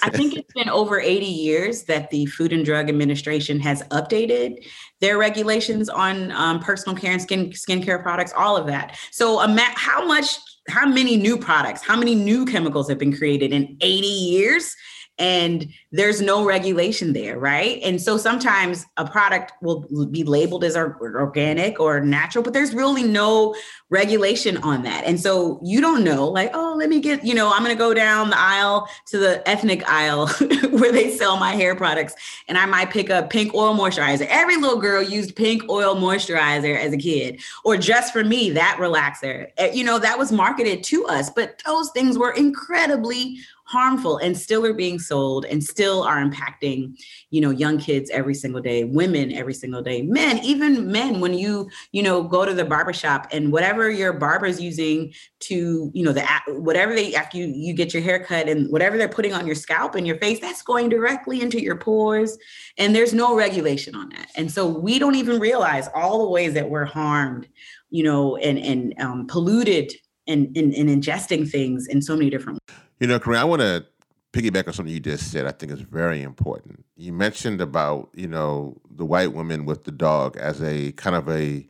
[0.01, 4.65] I think it's been over 80 years that the Food and Drug Administration has updated
[5.01, 8.97] their regulations on um, personal care and skin skincare products, all of that.
[9.11, 9.37] So,
[9.75, 14.07] how much, how many new products, how many new chemicals have been created in 80
[14.07, 14.75] years?
[15.19, 17.79] And there's no regulation there, right?
[17.83, 23.03] And so sometimes a product will be labeled as organic or natural, but there's really
[23.03, 23.55] no
[23.89, 25.05] regulation on that.
[25.05, 27.79] And so you don't know, like, oh, let me get, you know, I'm going to
[27.79, 30.27] go down the aisle to the ethnic aisle
[30.71, 32.13] where they sell my hair products,
[32.47, 34.27] and I might pick up pink oil moisturizer.
[34.29, 38.77] Every little girl used pink oil moisturizer as a kid, or just for me, that
[38.79, 39.47] relaxer.
[39.57, 44.37] Eh, you know, that was marketed to us, but those things were incredibly harmful and
[44.37, 46.93] still are being sold and still are impacting
[47.29, 51.33] you know young kids every single day women every single day men even men when
[51.33, 56.13] you you know go to the barbershop and whatever your barber's using to you know
[56.13, 59.45] the whatever they after you you get your hair cut and whatever they're putting on
[59.45, 62.37] your scalp and your face that's going directly into your pores
[62.77, 64.29] and there's no regulation on that.
[64.35, 67.47] And so we don't even realize all the ways that we're harmed
[67.89, 69.91] you know and and um, polluted
[70.27, 73.61] and in, in ingesting things in so many different ways you know, Kareem, I want
[73.61, 73.85] to
[74.33, 75.45] piggyback on something you just said.
[75.45, 76.85] I think is very important.
[76.95, 81.29] You mentioned about you know the white woman with the dog as a kind of
[81.29, 81.67] a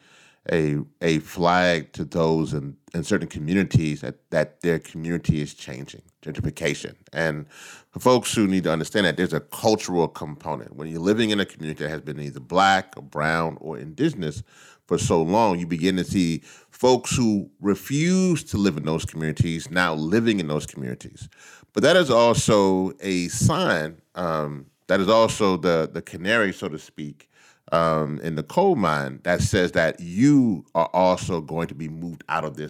[0.52, 6.02] a a flag to those in, in certain communities that, that their community is changing,
[6.22, 6.96] gentrification.
[7.12, 7.48] And
[7.92, 10.76] for folks who need to understand that there's a cultural component.
[10.76, 14.44] When you're living in a community that has been either black or brown or indigenous
[14.86, 16.42] for so long, you begin to see
[16.78, 21.28] folks who refuse to live in those communities now living in those communities.
[21.74, 24.00] But that is also a sign.
[24.14, 27.30] Um, that is also the the canary, so to speak,
[27.72, 32.24] um, in the coal mine that says that you are also going to be moved
[32.30, 32.70] out of this.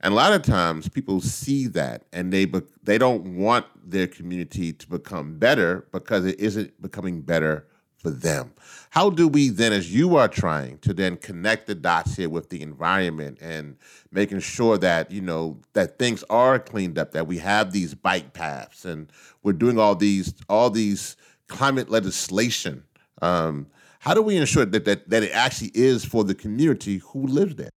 [0.00, 4.08] And a lot of times, people see that, and they be- they don't want their
[4.08, 7.68] community to become better because it isn't becoming better
[8.02, 8.52] for them.
[8.90, 12.50] How do we then, as you are trying to then connect the dots here with
[12.50, 13.76] the environment and
[14.10, 18.34] making sure that, you know, that things are cleaned up, that we have these bike
[18.34, 19.10] paths and
[19.42, 21.16] we're doing all these all these
[21.48, 22.82] climate legislation.
[23.22, 23.68] Um,
[24.00, 27.54] how do we ensure that, that that it actually is for the community who lives
[27.54, 27.70] there?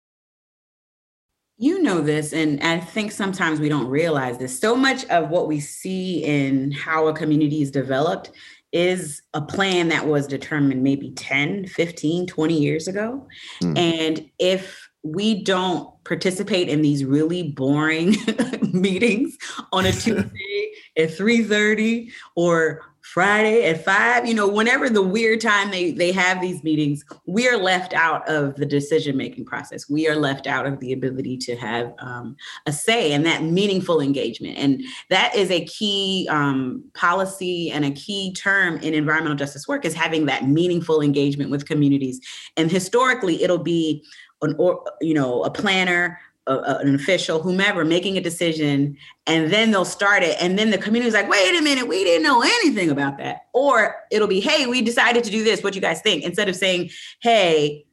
[1.57, 4.59] You know this, and I think sometimes we don't realize this.
[4.59, 8.33] So much of what we see in how a community is developed
[8.75, 13.27] is a plan that was determined maybe 10, 15, 20 years ago.
[13.63, 13.79] Mm.
[13.79, 18.17] And if we don't participate in these really boring
[18.73, 19.39] meetings
[19.73, 22.83] on a Tuesday at 3:30 or
[23.14, 27.48] Friday at five, you know, whenever the weird time they they have these meetings, we
[27.48, 29.88] are left out of the decision making process.
[29.88, 32.35] We are left out of the ability to have um,
[32.66, 34.59] a say and that meaningful engagement.
[34.59, 39.85] And that is a key um, policy and a key term in environmental justice work
[39.85, 42.18] is having that meaningful engagement with communities.
[42.57, 44.05] And historically, it'll be
[44.42, 49.70] an or you know a planner a, an official, whomever, making a decision, and then
[49.70, 50.37] they'll start it.
[50.40, 53.46] And then the community's like, wait a minute, we didn't know anything about that.
[53.52, 55.62] Or it'll be, hey, we decided to do this.
[55.62, 56.24] What you guys think?
[56.24, 57.87] Instead of saying, hey,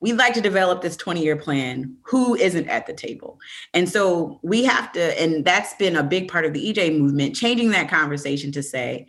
[0.00, 1.96] we'd like to develop this 20 year plan.
[2.02, 3.38] Who isn't at the table?
[3.72, 7.34] And so we have to, and that's been a big part of the EJ movement,
[7.34, 9.06] changing that conversation to say,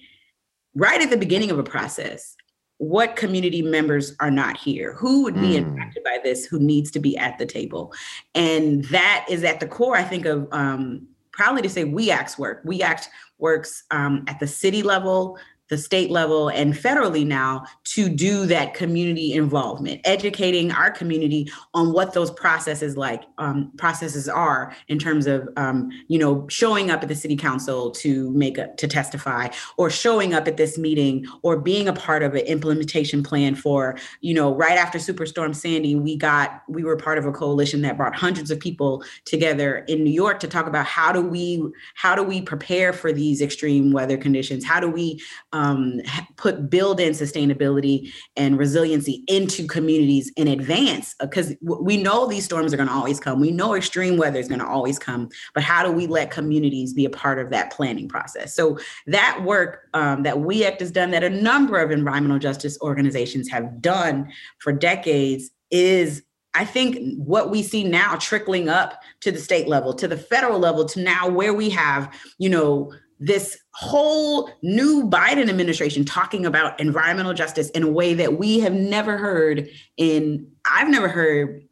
[0.73, 2.35] right at the beginning of a process,
[2.77, 4.93] what community members are not here?
[4.93, 5.57] Who would be mm.
[5.57, 7.93] impacted by this who needs to be at the table?
[8.33, 12.39] And that is at the core i think of um, probably to say we act
[12.39, 12.61] work.
[12.63, 15.37] We act works um, at the city level
[15.69, 21.91] the state level and federally now to do that community involvement educating our community on
[21.91, 27.01] what those processes like um, processes are in terms of um, you know showing up
[27.01, 29.47] at the city council to make to testify
[29.77, 33.97] or showing up at this meeting or being a part of an implementation plan for
[34.21, 37.97] you know right after superstorm sandy we got we were part of a coalition that
[37.97, 41.61] brought hundreds of people together in new york to talk about how do we
[41.95, 44.63] how do we prepare for these extreme weather conditions?
[44.63, 45.21] How do we
[45.55, 46.01] um,
[46.35, 52.73] put build in sustainability and resiliency into communities in advance because we know these storms
[52.73, 53.39] are going to always come.
[53.39, 56.93] We know extreme weather is going to always come, but how do we let communities
[56.93, 58.53] be a part of that planning process?
[58.53, 63.49] So that work um, that WEACT has done, that a number of environmental justice organizations
[63.49, 66.21] have done for decades, is
[66.53, 70.59] I think what we see now trickling up to the state level, to the federal
[70.59, 76.79] level, to now where we have, you know, this whole new Biden administration talking about
[76.79, 81.65] environmental justice in a way that we have never heard in, I've never heard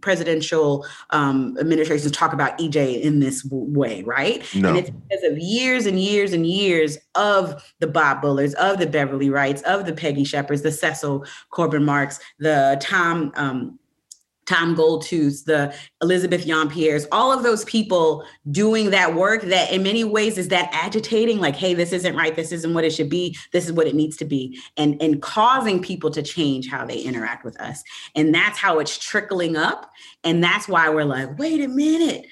[0.00, 4.42] presidential um, administrations talk about EJ in this way, right?
[4.54, 4.70] No.
[4.70, 8.86] And it's because of years and years and years of the Bob Bullards, of the
[8.86, 13.78] Beverly Wrights, of the Peggy Shepards, the Cecil Corbin Marks, the Tom um,
[14.48, 20.04] Tom Goldtooth, the Elizabeth Yeampierres, all of those people doing that work that in many
[20.04, 23.36] ways is that agitating, like, hey, this isn't right, this isn't what it should be,
[23.52, 26.98] this is what it needs to be, and, and causing people to change how they
[26.98, 27.84] interact with us.
[28.14, 29.90] And that's how it's trickling up.
[30.24, 32.26] And that's why we're like, wait a minute,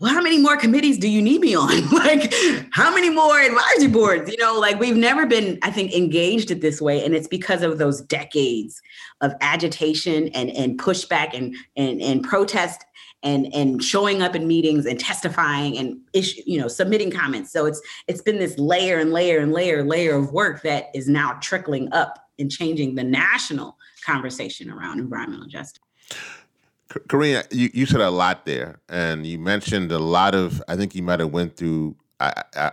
[0.00, 1.88] well, how many more committees do you need me on?
[1.92, 2.32] like,
[2.70, 4.30] how many more advisory boards?
[4.30, 7.04] You know, like we've never been, I think, engaged it this way.
[7.04, 8.80] And it's because of those decades
[9.20, 12.84] of agitation and, and pushback and, and, and protest
[13.24, 17.52] and, and showing up in meetings and testifying and issue, you know, submitting comments.
[17.52, 21.08] So it's it's been this layer and layer and layer, layer of work that is
[21.08, 25.82] now trickling up and changing the national conversation around environmental justice.
[27.08, 30.62] Karina, you, you said a lot there, and you mentioned a lot of.
[30.68, 31.96] I think you might have went through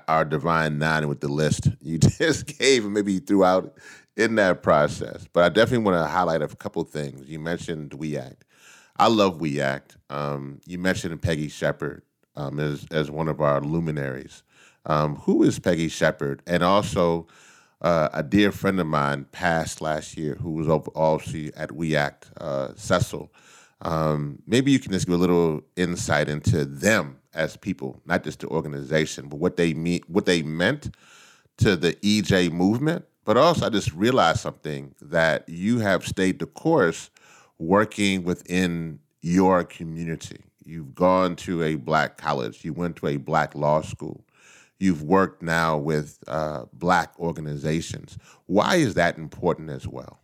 [0.08, 3.78] our divine nine with the list you just gave, and maybe throughout
[4.16, 5.28] in that process.
[5.34, 7.28] But I definitely want to highlight a couple things.
[7.28, 8.46] You mentioned We Act.
[8.98, 9.98] I love We Act.
[10.10, 12.02] Um, you mentioned Peggy Shepard
[12.38, 14.44] um, as as one of our luminaries.
[14.86, 16.42] Um, who is Peggy Shepard?
[16.48, 17.28] And also.
[17.82, 22.32] Uh, a dear friend of mine passed last year who was also at We Act,
[22.38, 23.30] uh, Cecil.
[23.82, 28.40] Um, maybe you can just give a little insight into them as people, not just
[28.40, 30.96] the organization, but what they mean, what they meant
[31.58, 33.06] to the EJ movement.
[33.26, 37.10] But also, I just realized something that you have stayed the course
[37.58, 40.42] working within your community.
[40.64, 42.64] You've gone to a black college.
[42.64, 44.24] You went to a black law school.
[44.80, 48.18] You've worked now with uh, black organizations.
[48.46, 50.20] Why is that important as well?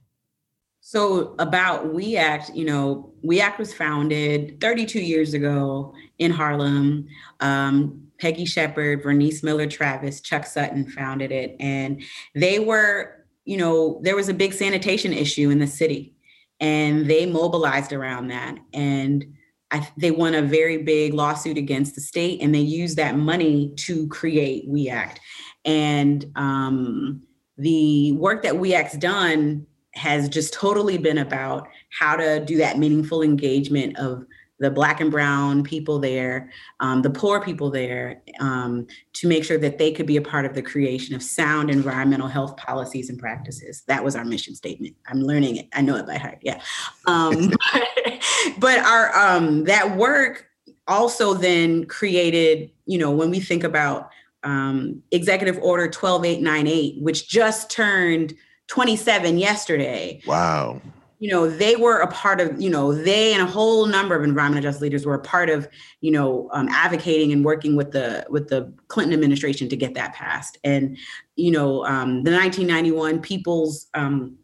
[0.81, 7.07] So about We Act, you know, We Act was founded 32 years ago in Harlem.
[7.39, 11.55] Um, Peggy Shepard, Vernice Miller Travis, Chuck Sutton founded it.
[11.59, 12.03] And
[12.35, 16.15] they were, you know, there was a big sanitation issue in the city
[16.59, 18.57] and they mobilized around that.
[18.73, 19.25] And
[19.71, 23.73] I, they won a very big lawsuit against the state and they used that money
[23.77, 25.19] to create We Act.
[25.65, 27.23] And um,
[27.57, 32.77] the work that We Act's done has just totally been about how to do that
[32.77, 34.25] meaningful engagement of
[34.61, 39.57] the black and brown people there, um, the poor people there, um, to make sure
[39.57, 43.17] that they could be a part of the creation of sound environmental health policies and
[43.17, 43.81] practices.
[43.87, 44.95] That was our mission statement.
[45.07, 45.67] I'm learning it.
[45.73, 46.37] I know it by heart.
[46.43, 46.61] Yeah,
[47.07, 47.51] um,
[48.59, 50.45] but our um, that work
[50.87, 52.69] also then created.
[52.85, 54.11] You know, when we think about
[54.43, 58.35] um, Executive Order 12898, which just turned
[58.71, 60.21] 27 yesterday.
[60.25, 60.81] Wow.
[61.19, 64.23] You know, they were a part of, you know, they and a whole number of
[64.23, 65.67] environmental justice leaders were a part of,
[65.99, 70.13] you know, um, advocating and working with the with the Clinton administration to get that
[70.13, 70.57] passed.
[70.63, 70.97] And,
[71.35, 74.37] you know, um, the 1991 People's um,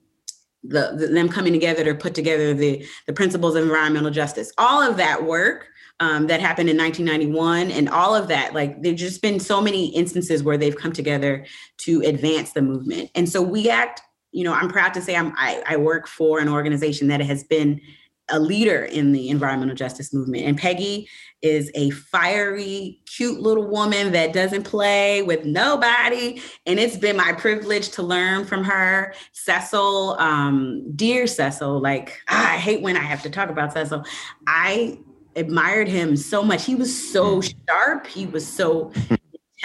[0.61, 4.51] the, the, them coming together to put together the the principles of environmental justice.
[4.57, 5.69] All of that work
[6.01, 9.87] um, that happened in 1991 and all of that like there's just been so many
[9.95, 11.45] instances where they've come together
[11.77, 15.33] to advance the movement and so we act you know i'm proud to say I'm,
[15.37, 17.81] I, I work for an organization that has been
[18.29, 20.43] a leader in the environmental justice movement.
[20.43, 21.07] And Peggy
[21.41, 26.41] is a fiery, cute little woman that doesn't play with nobody.
[26.65, 29.13] And it's been my privilege to learn from her.
[29.31, 34.03] Cecil, um, dear Cecil, like ah, I hate when I have to talk about Cecil.
[34.45, 34.99] I
[35.35, 36.65] admired him so much.
[36.65, 37.53] He was so mm.
[37.69, 38.07] sharp.
[38.07, 38.91] He was so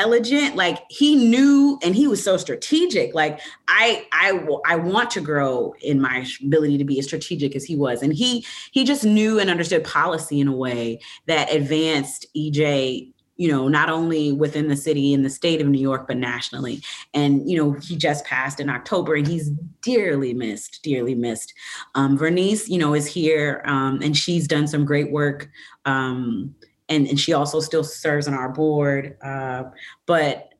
[0.02, 5.20] intelligent like he knew and he was so strategic like i i i want to
[5.20, 9.04] grow in my ability to be as strategic as he was and he he just
[9.04, 14.68] knew and understood policy in a way that advanced ej you know, not only within
[14.68, 16.80] the city and the state of New York, but nationally.
[17.12, 21.52] And, you know, he just passed in October and he's dearly missed, dearly missed.
[21.96, 25.48] Um, Vernice, you know, is here um, and she's done some great work.
[25.86, 26.54] Um,
[26.92, 29.16] and, and she also still serves on our board.
[29.22, 29.64] Uh,
[30.06, 30.52] but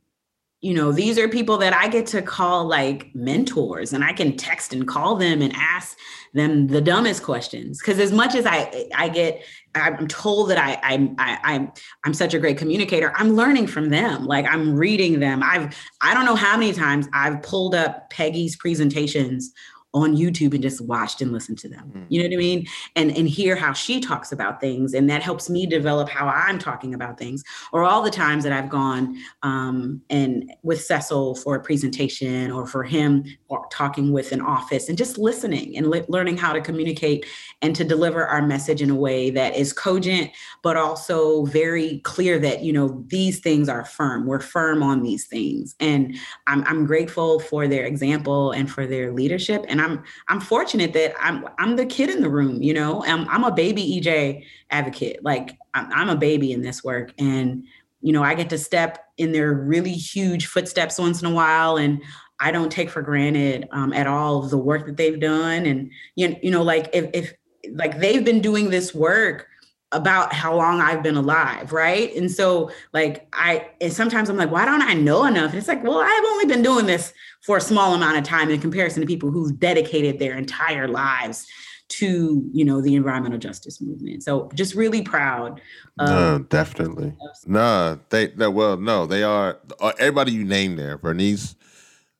[0.63, 4.37] you know these are people that i get to call like mentors and i can
[4.37, 5.99] text and call them and ask
[6.35, 10.79] them the dumbest questions because as much as i i get i'm told that i
[10.85, 11.73] i'm I, i'm
[12.05, 16.15] i'm such a great communicator i'm learning from them like i'm reading them i've i
[16.15, 19.53] don't know how many times i've pulled up peggy's presentations
[19.95, 21.93] on YouTube and just watched and listened to them.
[21.95, 22.07] Mm.
[22.09, 22.67] You know what I mean?
[22.97, 26.59] And and hear how she talks about things, and that helps me develop how I'm
[26.59, 27.45] talking about things.
[27.73, 32.67] Or all the times that I've gone um, and with Cecil for a presentation, or
[32.67, 36.61] for him or talking with an office, and just listening and le- learning how to
[36.61, 37.27] communicate
[37.61, 40.31] and to deliver our message in a way that is cogent,
[40.63, 44.27] but also very clear that you know these things are firm.
[44.27, 49.13] We're firm on these things, and I'm I'm grateful for their example and for their
[49.13, 53.05] leadership and I'm I'm fortunate that I'm I'm the kid in the room, you know.
[53.05, 55.23] I'm I'm a baby EJ advocate.
[55.23, 57.65] Like I'm, I'm a baby in this work, and
[58.01, 61.77] you know I get to step in their really huge footsteps once in a while,
[61.77, 62.03] and
[62.41, 65.67] I don't take for granted um, at all the work that they've done.
[65.67, 67.35] And you you know like if if
[67.75, 69.49] like they've been doing this work
[69.93, 72.15] about how long I've been alive, right?
[72.17, 75.51] And so like I and sometimes I'm like, why don't I know enough?
[75.51, 78.51] And it's like, well, I've only been doing this for a small amount of time
[78.51, 81.47] in comparison to people who've dedicated their entire lives
[81.93, 85.61] to you know the environmental justice movement so just really proud
[85.99, 87.15] no definitely
[87.47, 91.55] no they well no they are uh, everybody you named there vernice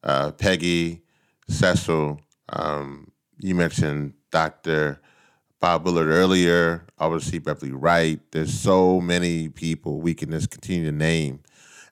[0.05, 1.03] uh, peggy
[1.49, 5.01] cecil um, you mentioned dr
[5.63, 10.93] bob bullard earlier obviously beverly wright there's so many people we can just continue to
[10.93, 11.41] name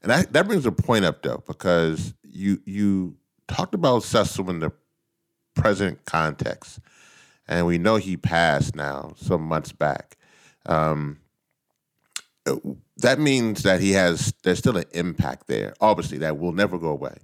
[0.03, 3.17] and that, that brings a point up though because you you
[3.49, 4.73] talked about Cecil in the
[5.55, 6.81] present context,
[7.47, 10.17] and we know he passed now some months back.
[10.67, 11.19] Um,
[12.99, 15.75] that means that he has there's still an impact there.
[15.81, 17.17] Obviously, that will never go away.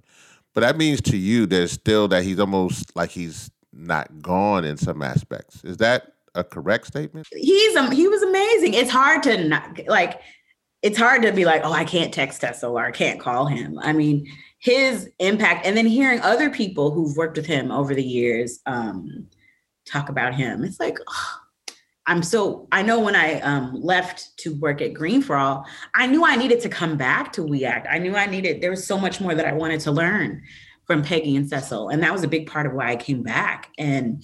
[0.53, 4.77] But that means to you there's still that he's almost like he's not gone in
[4.77, 5.63] some aspects.
[5.63, 7.27] Is that a correct statement?
[7.31, 8.73] He's um, he was amazing.
[8.73, 10.21] It's hard to not like
[10.81, 13.79] it's hard to be like, oh, I can't text Cecil or I can't call him.
[13.81, 14.27] I mean,
[14.59, 19.27] his impact and then hearing other people who've worked with him over the years um,
[19.85, 21.37] talk about him it's like oh,
[22.07, 26.07] i'm so i know when i um, left to work at green for all i
[26.07, 28.85] knew i needed to come back to we act i knew i needed there was
[28.85, 30.41] so much more that i wanted to learn
[30.85, 33.71] from peggy and cecil and that was a big part of why i came back
[33.77, 34.23] and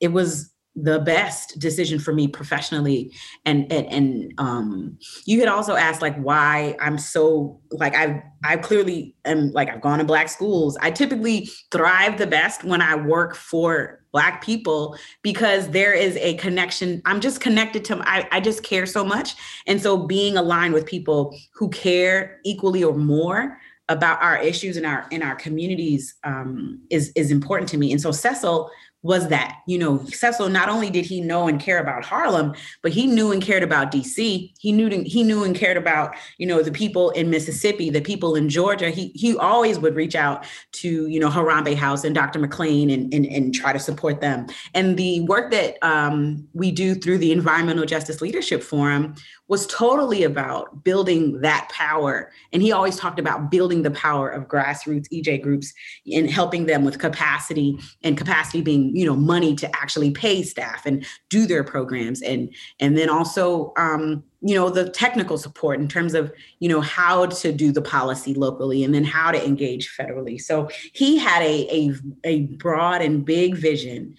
[0.00, 3.12] it was the best decision for me professionally.
[3.44, 8.56] And and, and um you had also asked like why i'm so like i've i
[8.56, 10.76] clearly am like i've gone to black schools.
[10.80, 16.34] I typically thrive the best when i work for black people because there is a
[16.34, 17.02] connection.
[17.04, 19.34] I'm just connected to I, I just care so much.
[19.66, 23.58] And so being aligned with people who care equally or more
[23.88, 27.92] about our issues in our in our communities um, is is important to me.
[27.92, 28.70] And so cecil
[29.04, 32.90] was that you know Cecil not only did he know and care about Harlem, but
[32.90, 34.52] he knew and cared about D.C.
[34.58, 38.34] He knew he knew and cared about you know the people in Mississippi, the people
[38.34, 38.90] in Georgia.
[38.90, 42.40] He he always would reach out to you know Harambee House and Dr.
[42.40, 44.46] McClain and and, and try to support them.
[44.72, 49.14] And the work that um, we do through the Environmental Justice Leadership Forum
[49.48, 52.30] was totally about building that power.
[52.52, 55.72] And he always talked about building the power of grassroots EJ groups
[56.10, 60.86] and helping them with capacity and capacity being, you know, money to actually pay staff
[60.86, 62.22] and do their programs.
[62.22, 66.80] And, and then also, um, you know, the technical support in terms of, you know,
[66.80, 70.40] how to do the policy locally and then how to engage federally.
[70.40, 74.16] So he had a, a, a broad and big vision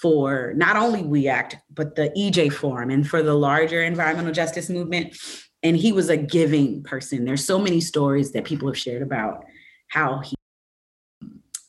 [0.00, 4.68] for not only We Act, but the EJ Forum and for the larger environmental justice
[4.68, 5.16] movement.
[5.62, 7.24] And he was a giving person.
[7.24, 9.44] There's so many stories that people have shared about
[9.88, 10.34] how he.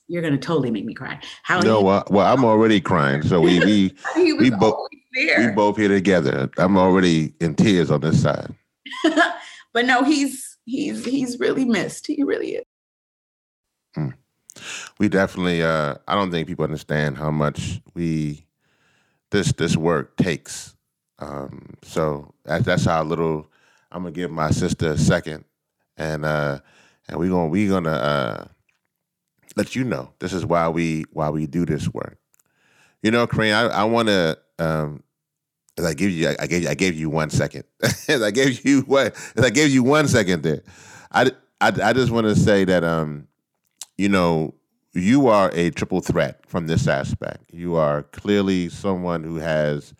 [0.09, 1.19] You're gonna totally make me cry.
[1.43, 3.23] How no, he, well, well, I'm already crying.
[3.23, 6.49] So we we we both we both here together.
[6.57, 8.53] I'm already in tears on this side.
[9.73, 12.07] but no, he's he's he's really missed.
[12.07, 12.65] He really is.
[13.95, 14.09] Hmm
[14.99, 18.45] we definitely uh, i don't think people understand how much we
[19.31, 20.75] this this work takes
[21.19, 23.47] um, so that, that's how little
[23.91, 25.43] i'm gonna give my sister a second
[25.97, 26.59] and uh
[27.07, 28.45] and we're gonna we gonna uh
[29.55, 32.17] let you know this is why we why we do this work
[33.01, 35.03] you know Kerene, i, I want to um
[35.77, 37.63] as I give you, I gave you, I gave you one second.
[37.83, 40.63] as I gave you what, as I gave you one second there,
[41.11, 41.31] I,
[41.61, 43.27] I, I just want to say that um,
[43.97, 44.53] you know,
[44.93, 47.45] you are a triple threat from this aspect.
[47.51, 49.93] You are clearly someone who has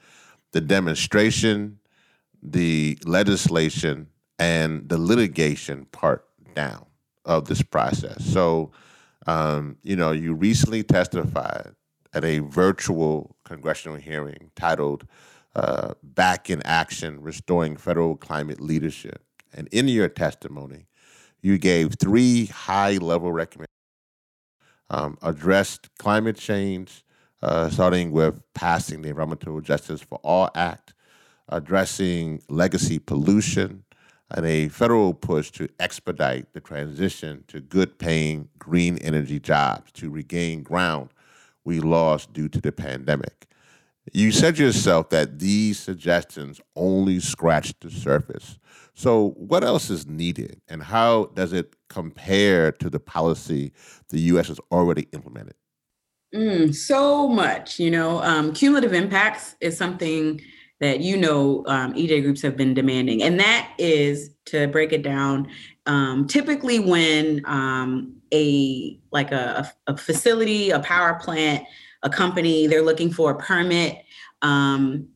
[0.51, 1.79] the demonstration,
[2.41, 4.07] the legislation,
[4.39, 6.25] and the litigation part
[6.55, 6.85] down
[7.25, 8.23] of this process.
[8.25, 8.71] So,
[9.25, 11.73] um, you know, you recently testified
[12.13, 15.05] at a virtual congressional hearing titled
[15.55, 19.21] uh, Back in Action Restoring Federal Climate Leadership.
[19.53, 20.85] And in your testimony,
[21.41, 23.76] you gave three high level recommendations
[24.89, 27.03] um, addressed climate change,
[27.41, 30.93] uh, starting with passing the Environmental Justice for All Act,
[31.49, 33.83] addressing legacy pollution,
[34.31, 40.09] and a federal push to expedite the transition to good paying green energy jobs to
[40.09, 41.09] regain ground
[41.63, 43.47] we lost due to the pandemic.
[44.13, 48.57] You said yourself that these suggestions only scratched the surface.
[48.93, 53.73] So, what else is needed, and how does it compare to the policy
[54.09, 54.47] the U.S.
[54.47, 55.55] has already implemented?
[56.35, 60.41] Mm, so much, you know, um, cumulative impacts is something
[60.79, 65.01] that you know um, EJ groups have been demanding, and that is to break it
[65.01, 65.49] down.
[65.85, 71.65] Um, typically, when um, a like a, a facility, a power plant,
[72.03, 74.03] a company, they're looking for a permit.
[74.41, 75.07] Um,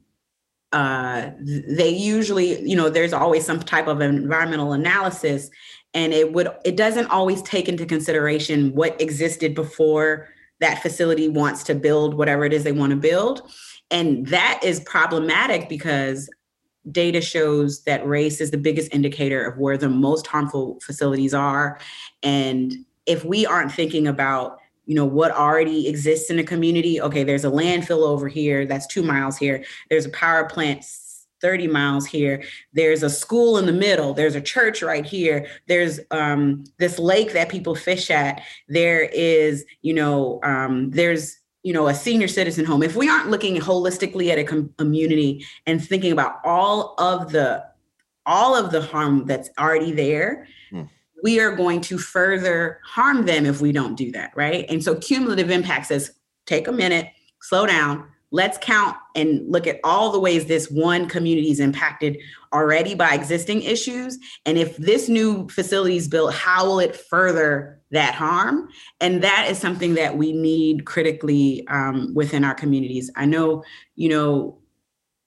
[0.71, 5.49] uh, they usually, you know, there's always some type of environmental analysis,
[5.93, 10.29] and it would it doesn't always take into consideration what existed before
[10.59, 13.41] that facility wants to build whatever it is they want to build,
[13.89, 16.29] and that is problematic because
[16.91, 21.79] data shows that race is the biggest indicator of where the most harmful facilities are,
[22.23, 22.75] and
[23.05, 27.45] if we aren't thinking about you know what already exists in a community okay there's
[27.45, 30.83] a landfill over here that's two miles here there's a power plant
[31.41, 32.43] 30 miles here.
[32.73, 34.13] There's a school in the middle.
[34.13, 35.47] There's a church right here.
[35.67, 38.41] There's um, this lake that people fish at.
[38.67, 42.83] There is you know um, there's you know a senior citizen home.
[42.83, 47.65] If we aren't looking holistically at a com- community and thinking about all of the
[48.25, 50.87] all of the harm that's already there mm
[51.23, 54.65] we are going to further harm them if we don't do that, right?
[54.69, 56.11] And so cumulative impact says
[56.45, 57.07] take a minute,
[57.41, 62.17] slow down, let's count and look at all the ways this one community is impacted
[62.53, 64.17] already by existing issues.
[64.45, 68.69] And if this new facility is built, how will it further that harm?
[69.01, 73.11] And that is something that we need critically um, within our communities.
[73.15, 73.63] I know,
[73.95, 74.60] you know,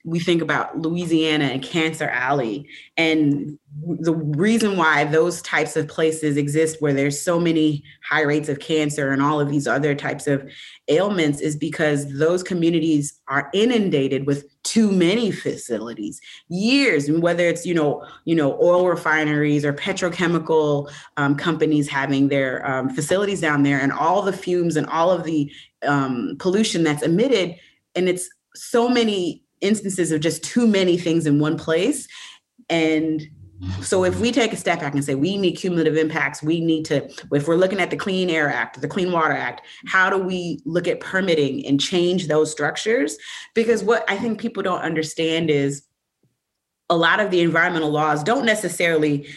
[0.04, 2.68] we think about Louisiana and Cancer Alley.
[2.96, 8.50] And the reason why those types of places exist where there's so many high rates
[8.50, 10.48] of cancer and all of these other types of
[10.88, 17.66] ailments is because those communities are inundated with too many facilities years and whether it's
[17.66, 23.62] you know you know oil refineries or petrochemical um, companies having their um, facilities down
[23.62, 25.50] there and all the fumes and all of the
[25.86, 27.56] um, pollution that's emitted
[27.94, 32.06] and it's so many instances of just too many things in one place
[32.68, 33.26] and
[33.80, 36.84] So if we take a step back and say we need cumulative impacts, we need
[36.86, 40.18] to, if we're looking at the Clean Air Act, the Clean Water Act, how do
[40.18, 43.16] we look at permitting and change those structures?
[43.54, 45.84] Because what I think people don't understand is
[46.90, 49.28] a lot of the environmental laws don't necessarily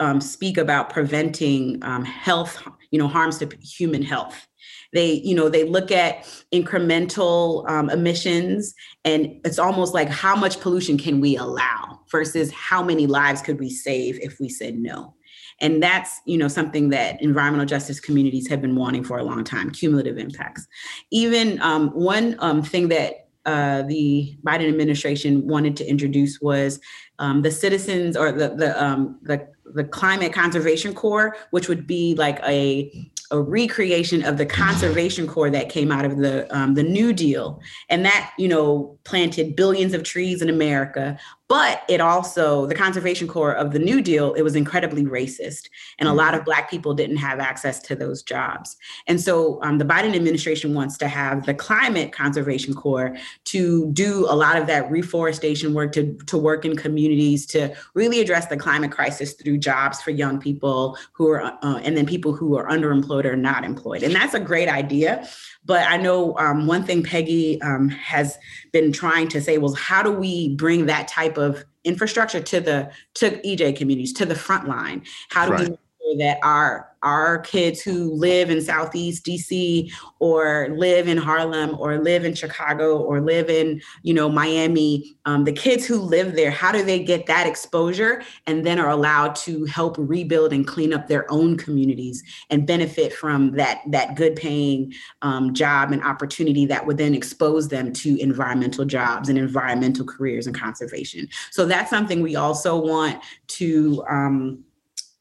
[0.00, 2.60] um, speak about preventing um, health,
[2.90, 4.47] you know, harms to human health.
[4.92, 8.74] They, you know, they look at incremental um, emissions,
[9.04, 13.58] and it's almost like how much pollution can we allow versus how many lives could
[13.58, 15.14] we save if we said no.
[15.60, 19.44] And that's, you know, something that environmental justice communities have been wanting for a long
[19.44, 20.66] time, cumulative impacts.
[21.10, 26.80] Even um, one um, thing that uh, the Biden administration wanted to introduce was
[27.18, 32.14] um, the citizens or the the um, the the climate conservation corps, which would be
[32.14, 36.82] like a a recreation of the conservation corps that came out of the um, the
[36.82, 41.18] New Deal, and that you know planted billions of trees in America.
[41.46, 46.08] But it also the conservation corps of the New Deal it was incredibly racist, and
[46.08, 48.76] a lot of Black people didn't have access to those jobs.
[49.06, 54.26] And so um, the Biden administration wants to have the climate conservation corps to do
[54.28, 58.56] a lot of that reforestation work to to work in communities to really address the
[58.56, 62.68] climate crisis through jobs for young people who are uh, and then people who are
[62.68, 64.02] underemployed or not employed.
[64.02, 65.28] And that's a great idea.
[65.64, 68.38] But I know um, one thing Peggy um, has
[68.72, 72.90] been trying to say was how do we bring that type of infrastructure to the
[73.14, 75.02] to EJ communities, to the front line?
[75.30, 75.68] How do right.
[75.70, 75.78] we
[76.16, 82.24] that our our kids who live in southeast dc or live in harlem or live
[82.24, 86.72] in chicago or live in you know miami um, the kids who live there how
[86.72, 91.06] do they get that exposure and then are allowed to help rebuild and clean up
[91.06, 94.92] their own communities and benefit from that that good paying
[95.22, 100.46] um, job and opportunity that would then expose them to environmental jobs and environmental careers
[100.46, 101.28] and conservation?
[101.50, 104.64] So that's something we also want to um,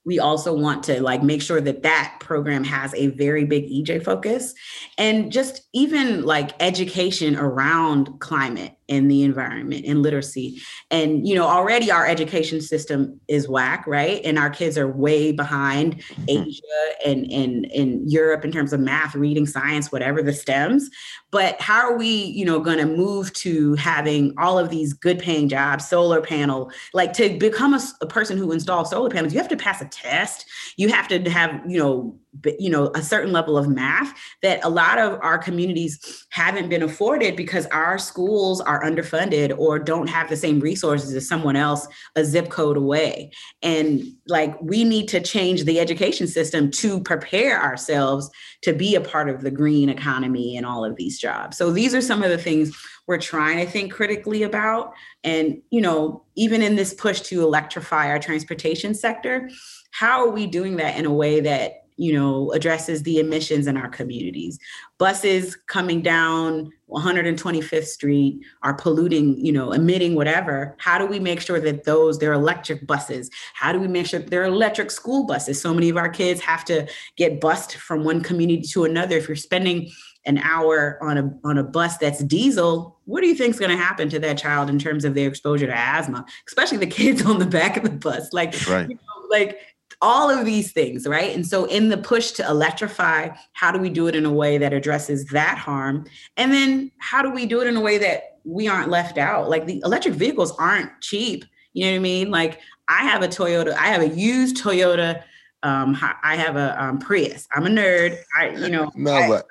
[0.07, 4.05] we also want to like make sure that that program has a very big EJ
[4.05, 4.53] focus
[4.97, 10.61] and just even like education around climate and the environment and literacy.
[10.91, 14.21] And you know, already our education system is whack, right?
[14.23, 16.25] And our kids are way behind mm-hmm.
[16.27, 16.61] Asia
[17.05, 20.83] and and in Europe in terms of math, reading, science, whatever the STEMs.
[21.31, 25.19] But how are we, you know, going to move to having all of these good
[25.19, 29.39] paying jobs, solar panel, like to become a, a person who installs solar panels, you
[29.39, 30.45] have to pass a test.
[30.77, 32.17] You have to have, you know,
[32.59, 36.83] you know a certain level of math that a lot of our communities haven't been
[36.83, 41.87] afforded because our schools are underfunded or don't have the same resources as someone else
[42.15, 43.31] a zip code away.
[43.61, 48.29] And like we need to change the education system to prepare ourselves
[48.63, 51.57] to be a part of the green economy and all of these jobs.
[51.57, 54.93] So these are some of the things we're trying to think critically about.
[55.23, 59.49] And you know even in this push to electrify our transportation sector
[59.91, 63.75] how are we doing that in a way that you know, addresses the emissions in
[63.75, 64.59] our communities.
[64.99, 70.75] Buses coming down 125th Street are polluting, you know, emitting whatever.
[70.79, 73.29] How do we make sure that those, they're electric buses?
[73.55, 75.59] How do we make sure they're electric school buses?
[75.59, 76.87] So many of our kids have to
[77.17, 79.17] get bused from one community to another.
[79.17, 79.89] If you're spending
[80.25, 83.71] an hour on a on a bus that's diesel, what do you think is going
[83.71, 87.25] to happen to that child in terms of their exposure to asthma, especially the kids
[87.25, 88.31] on the back of the bus?
[88.33, 88.87] Like, right.
[88.87, 89.59] you know, like
[90.01, 91.33] all of these things, right?
[91.35, 94.57] And so, in the push to electrify, how do we do it in a way
[94.57, 96.05] that addresses that harm?
[96.35, 99.49] And then, how do we do it in a way that we aren't left out?
[99.49, 101.45] Like, the electric vehicles aren't cheap.
[101.73, 102.31] You know what I mean?
[102.31, 105.23] Like, I have a Toyota, I have a used Toyota.
[105.63, 107.47] Um, I have a um, Prius.
[107.51, 108.17] I'm a nerd.
[108.37, 109.47] I, you know, no, but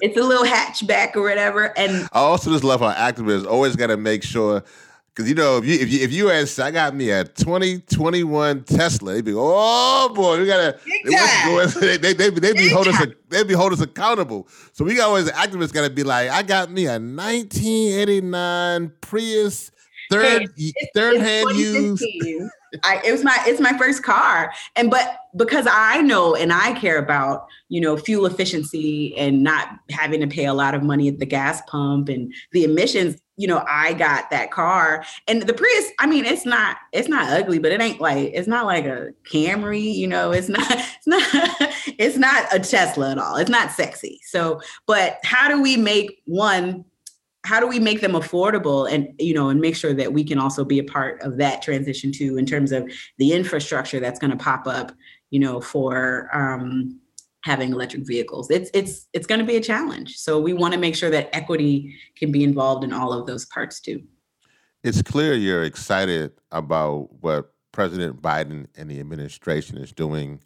[0.00, 1.76] it's a little hatchback or whatever.
[1.78, 4.64] And I also just love how activists always got to make sure
[5.14, 8.64] Cause you know if you if you if you ask, I got me a 2021
[8.64, 10.76] Tesla, they'd be oh boy, we gotta
[11.80, 14.48] they they, they, they be hold us they be hold us accountable.
[14.72, 19.70] So we got always activists gotta be like, I got me a 1989 Prius
[20.10, 22.04] third hey, third hand used.
[22.82, 26.72] I, it was my it's my first car and but because i know and i
[26.78, 31.08] care about you know fuel efficiency and not having to pay a lot of money
[31.08, 35.54] at the gas pump and the emissions you know, I got that car and the
[35.54, 38.84] Prius, I mean, it's not, it's not ugly, but it ain't like, it's not like
[38.84, 41.22] a Camry, you know, it's not, it's not,
[41.98, 43.36] it's not a Tesla at all.
[43.36, 44.20] It's not sexy.
[44.24, 46.84] So, but how do we make one,
[47.44, 50.38] how do we make them affordable and, you know, and make sure that we can
[50.38, 54.30] also be a part of that transition too, in terms of the infrastructure that's going
[54.30, 54.92] to pop up,
[55.30, 56.98] you know, for, um,
[57.42, 58.50] having electric vehicles.
[58.50, 60.16] It's it's it's going to be a challenge.
[60.16, 63.44] So we want to make sure that equity can be involved in all of those
[63.44, 64.02] parts too.
[64.82, 70.40] It's clear you're excited about what President Biden and the administration is doing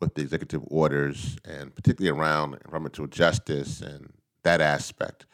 [0.00, 4.12] with the executive orders, and particularly around environmental justice and
[4.44, 5.26] that aspect.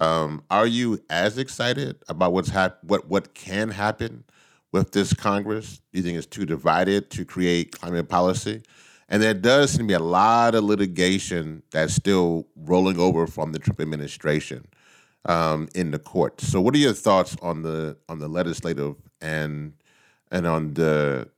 [0.00, 4.24] Um, are you as excited about what's hap- what what can happen
[4.72, 5.80] with this Congress?
[5.92, 8.62] Do you think it's too divided to create climate policy?
[9.08, 13.52] And there does seem to be a lot of litigation that's still rolling over from
[13.52, 14.66] the Trump administration
[15.26, 16.40] um, in the court.
[16.40, 19.74] So, what are your thoughts on the on the legislative and
[20.30, 21.28] and on the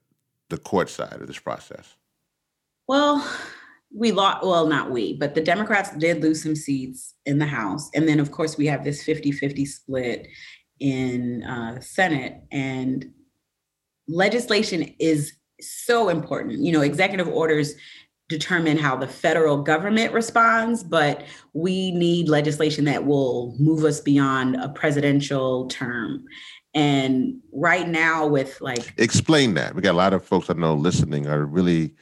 [0.48, 1.96] the court side of this process?
[2.86, 3.28] Well,
[3.96, 7.88] we lost, well, not we, but the Democrats did lose some seats in the House.
[7.94, 10.28] And then, of course, we have this 50 50 split
[10.80, 12.42] in uh, Senate.
[12.52, 13.10] And
[14.06, 15.32] legislation is
[15.62, 16.58] so important.
[16.58, 17.74] You know, executive orders
[18.28, 21.24] determine how the federal government responds, but
[21.54, 26.22] we need legislation that will move us beyond a presidential term.
[26.74, 29.74] And right now, with like, explain that.
[29.74, 31.94] We got a lot of folks I know listening are really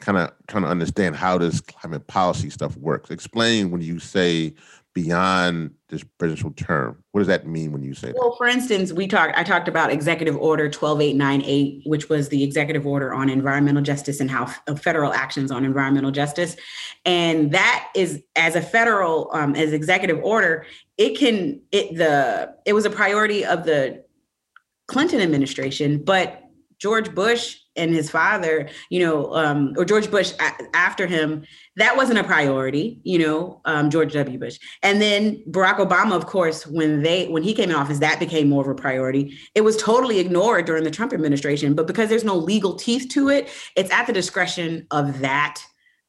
[0.00, 3.10] kind of trying to understand how this climate policy stuff works.
[3.10, 4.54] Explain when you say
[4.94, 7.02] beyond this presidential term.
[7.12, 8.16] What does that mean when you say that?
[8.16, 12.86] Well, for instance, we talked I talked about Executive Order 12898, which was the executive
[12.86, 16.56] order on environmental justice and how f- federal actions on environmental justice.
[17.04, 22.72] And that is as a federal um, as executive order, it can it the it
[22.72, 24.04] was a priority of the
[24.88, 26.42] Clinton administration, but
[26.78, 31.44] George Bush and his father, you know, um, or George Bush a- after him,
[31.76, 34.38] that wasn't a priority, you know, um, George W.
[34.38, 34.58] Bush.
[34.82, 38.48] And then Barack Obama, of course, when they when he came in office, that became
[38.48, 39.38] more of a priority.
[39.54, 43.28] It was totally ignored during the Trump administration, but because there's no legal teeth to
[43.30, 45.62] it, it's at the discretion of that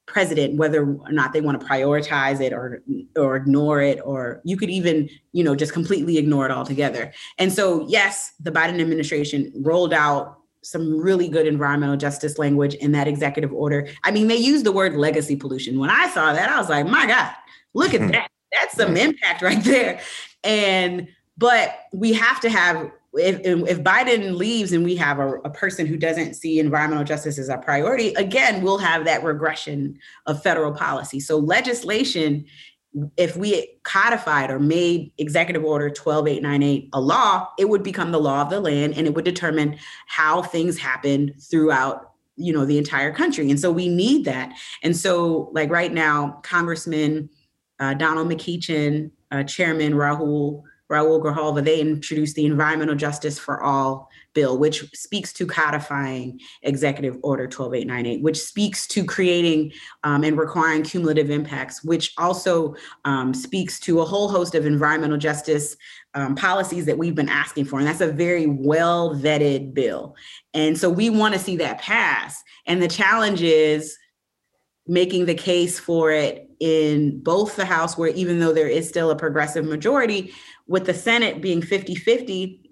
[0.10, 2.82] president whether or not they want to prioritize it or
[3.16, 7.54] or ignore it or you could even you know just completely ignore it altogether and
[7.54, 13.08] so yes the biden administration rolled out some really good environmental justice language in that
[13.08, 13.88] executive order.
[14.04, 15.80] I mean, they use the word legacy pollution.
[15.80, 17.34] When I saw that, I was like, my God,
[17.74, 18.30] look at that.
[18.52, 20.02] That's some impact right there.
[20.44, 21.08] And,
[21.38, 25.86] but we have to have, if, if Biden leaves and we have a, a person
[25.86, 30.74] who doesn't see environmental justice as a priority, again, we'll have that regression of federal
[30.74, 31.20] policy.
[31.20, 32.46] So legislation
[33.18, 38.42] if we codified or made executive order 12898 a law it would become the law
[38.42, 39.78] of the land and it would determine
[40.08, 42.10] how things happen throughout
[42.40, 43.50] you know the entire country.
[43.52, 44.54] And so we need that.
[44.82, 47.30] And so like right now congressman
[47.80, 54.10] uh, donald mceachin uh, chairman rahul Raul Grijalva, they introduced the Environmental Justice for All
[54.34, 59.72] bill, which speaks to codifying Executive Order 12898, which speaks to creating
[60.04, 62.76] um, and requiring cumulative impacts, which also
[63.06, 65.76] um, speaks to a whole host of environmental justice
[66.14, 67.80] um, policies that we've been asking for.
[67.80, 70.16] And that's a very well vetted bill.
[70.54, 72.42] And so we want to see that pass.
[72.66, 73.98] And the challenge is
[74.88, 79.12] making the case for it in both the House, where even though there is still
[79.12, 80.34] a progressive majority,
[80.68, 82.69] with the Senate being 50 50,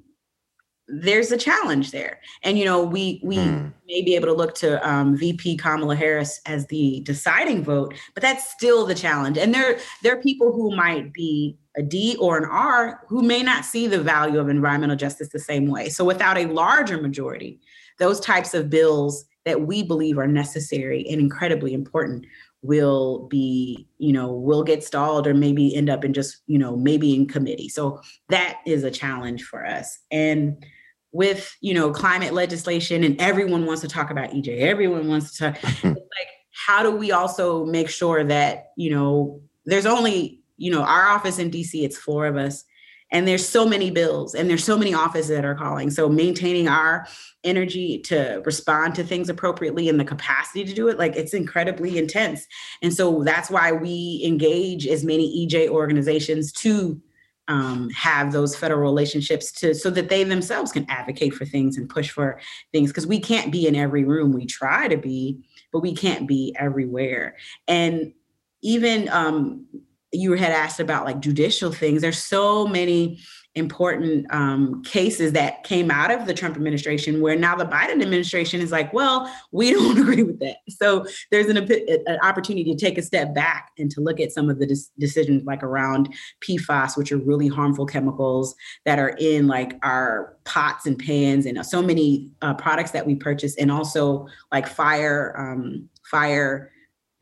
[0.87, 2.19] there's a challenge there.
[2.43, 3.67] And, you know, we, we hmm.
[3.87, 8.23] may be able to look to um, VP Kamala Harris as the deciding vote, but
[8.23, 9.37] that's still the challenge.
[9.37, 13.43] And there, there are people who might be a D or an R who may
[13.43, 15.89] not see the value of environmental justice the same way.
[15.89, 17.59] So without a larger majority,
[17.99, 22.25] those types of bills that we believe are necessary and incredibly important
[22.63, 26.75] will be you know will get stalled or maybe end up in just you know
[26.75, 30.65] maybe in committee so that is a challenge for us and
[31.11, 35.45] with you know climate legislation and everyone wants to talk about ej everyone wants to
[35.83, 41.07] like how do we also make sure that you know there's only you know our
[41.07, 42.65] office in dc it's four of us
[43.11, 45.89] and there's so many bills and there's so many offices that are calling.
[45.89, 47.07] So maintaining our
[47.43, 51.97] energy to respond to things appropriately and the capacity to do it like it's incredibly
[51.97, 52.45] intense.
[52.81, 57.01] And so that's why we engage as many ej organizations to
[57.47, 61.89] um, have those federal relationships to so that they themselves can advocate for things and
[61.89, 62.39] push for
[62.71, 65.39] things because we can't be in every room we try to be
[65.71, 67.35] but we can't be everywhere
[67.67, 68.13] and
[68.61, 69.65] even um,
[70.11, 72.01] you had asked about like judicial things.
[72.01, 73.19] There's so many
[73.57, 78.61] important um, cases that came out of the Trump administration where now the Biden administration
[78.61, 80.57] is like, well, we don't agree with that.
[80.69, 84.49] So there's an, an opportunity to take a step back and to look at some
[84.49, 84.67] of the
[84.99, 86.13] decisions like around
[86.47, 88.55] PFAS, which are really harmful chemicals
[88.85, 93.15] that are in like our pots and pans and so many uh, products that we
[93.15, 96.71] purchase, and also like fire, um, fire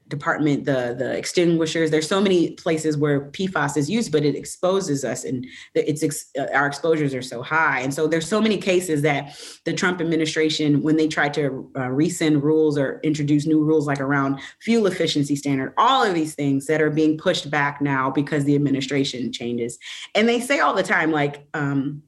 [0.07, 1.91] department, the the extinguishers.
[1.91, 6.29] There's so many places where PFAS is used, but it exposes us, and it's ex-
[6.37, 7.79] uh, our exposures are so high.
[7.79, 11.89] And so there's so many cases that the Trump administration, when they tried to uh,
[11.89, 16.67] rescind rules or introduce new rules like around fuel efficiency standard, all of these things
[16.67, 19.79] that are being pushed back now because the administration changes.
[20.13, 22.03] And they say all the time, like, um,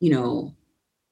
[0.00, 0.54] you know,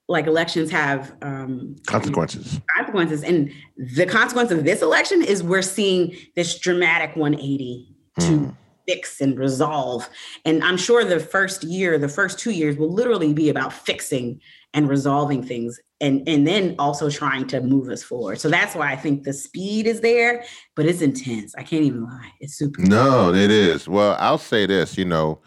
[0.09, 2.61] like elections have um, consequences.
[2.77, 8.51] Consequences, and the consequence of this election is we're seeing this dramatic 180 to hmm.
[8.87, 10.09] fix and resolve.
[10.47, 14.41] And I'm sure the first year, the first two years, will literally be about fixing
[14.73, 18.41] and resolving things, and and then also trying to move us forward.
[18.41, 20.45] So that's why I think the speed is there,
[20.75, 21.55] but it's intense.
[21.55, 22.33] I can't even lie.
[22.41, 22.83] It's super.
[22.83, 23.89] No, it is.
[23.89, 24.97] Well, I'll say this.
[24.97, 25.41] You know,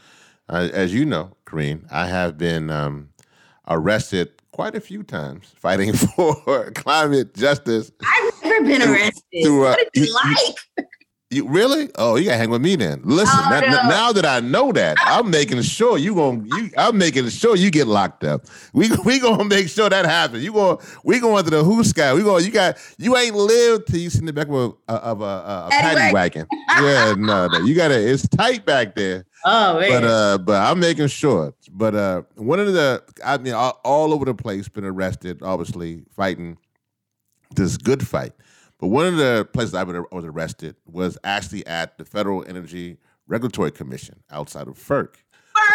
[0.50, 2.70] uh, as you know, Kerene, I have been.
[2.70, 3.12] Um,
[3.68, 7.92] arrested quite a few times fighting for climate justice.
[8.06, 9.44] I've never been arrested.
[9.44, 10.88] To, uh, what is it like?
[11.32, 11.90] You really?
[11.98, 13.00] Oh, you gotta hang with me then.
[13.06, 13.90] Listen, oh, now, no.
[13.90, 16.70] now, that I know that, I'm making sure you going you.
[16.78, 18.48] I'm making sure you get locked up.
[18.74, 20.44] We we gonna make sure that happens.
[20.44, 20.82] You go.
[21.06, 22.14] We going to the who sky.
[22.14, 22.44] We going.
[22.44, 22.78] You got.
[22.98, 26.14] You ain't lived till you see the back of a of a, a, a paddy
[26.14, 26.48] wagon.
[26.52, 27.60] yeah, no, no.
[27.60, 27.98] You gotta.
[27.98, 29.26] It's tight back there.
[29.46, 30.02] Oh man.
[30.02, 31.54] But uh, but I'm making sure.
[31.72, 36.04] But uh, one of the I mean, all, all over the place, been arrested, obviously
[36.14, 36.58] fighting
[37.56, 38.34] this good fight.
[38.82, 43.72] But one of the places I was arrested was actually at the Federal Energy Regulatory
[43.72, 45.14] Commission outside of FERC.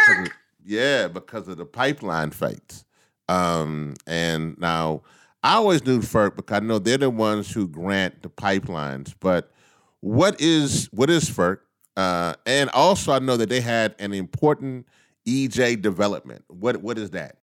[0.08, 0.30] FERC!
[0.64, 2.84] yeah, because of the pipeline fights.
[3.28, 5.02] Um, and now
[5.44, 9.14] I always knew FERC because I know they're the ones who grant the pipelines.
[9.20, 9.52] But
[10.00, 11.58] what is what is FERC?
[11.96, 14.84] Uh, and also I know that they had an important
[15.28, 16.44] EJ development.
[16.48, 17.36] What what is that?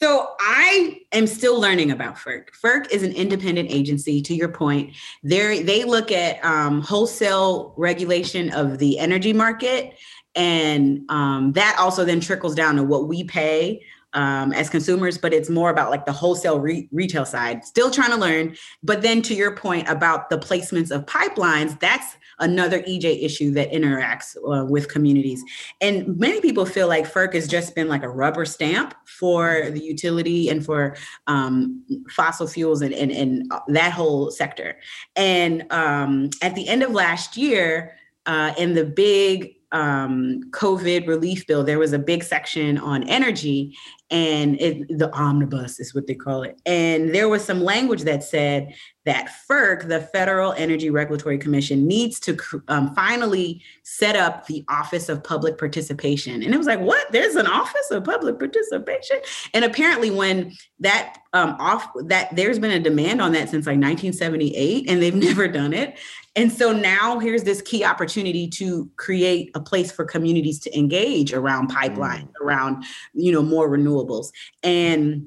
[0.00, 2.48] So I am still learning about FERC.
[2.62, 4.20] FERC is an independent agency.
[4.22, 4.92] To your point,
[5.22, 9.94] they they look at um, wholesale regulation of the energy market,
[10.34, 13.80] and um, that also then trickles down to what we pay
[14.16, 17.64] um, as consumers, but it's more about like the wholesale re- retail side.
[17.64, 18.56] Still trying to learn.
[18.82, 23.72] But then to your point about the placements of pipelines, that's another EJ issue that
[23.72, 25.42] interacts uh, with communities.
[25.80, 29.82] And many people feel like FERC has just been like a rubber stamp for the
[29.82, 34.78] utility and for um, fossil fuels and, and, and that whole sector.
[35.14, 41.46] And um, at the end of last year, uh, in the big um, COVID relief
[41.46, 43.76] bill, there was a big section on energy,
[44.10, 46.60] and it, the omnibus is what they call it.
[46.64, 48.72] And there was some language that said
[49.04, 52.38] that FERC, the Federal Energy Regulatory Commission, needs to
[52.68, 56.42] um, finally set up the Office of Public Participation.
[56.42, 57.10] And it was like, what?
[57.10, 59.18] There's an Office of Public Participation?
[59.54, 63.78] And apparently, when that um, off that there's been a demand on that since like
[63.78, 65.98] 1978, and they've never done it.
[66.36, 71.32] And so now here's this key opportunity to create a place for communities to engage
[71.32, 72.44] around pipeline, mm.
[72.44, 72.84] around
[73.14, 74.28] you know more renewables.
[74.62, 75.26] And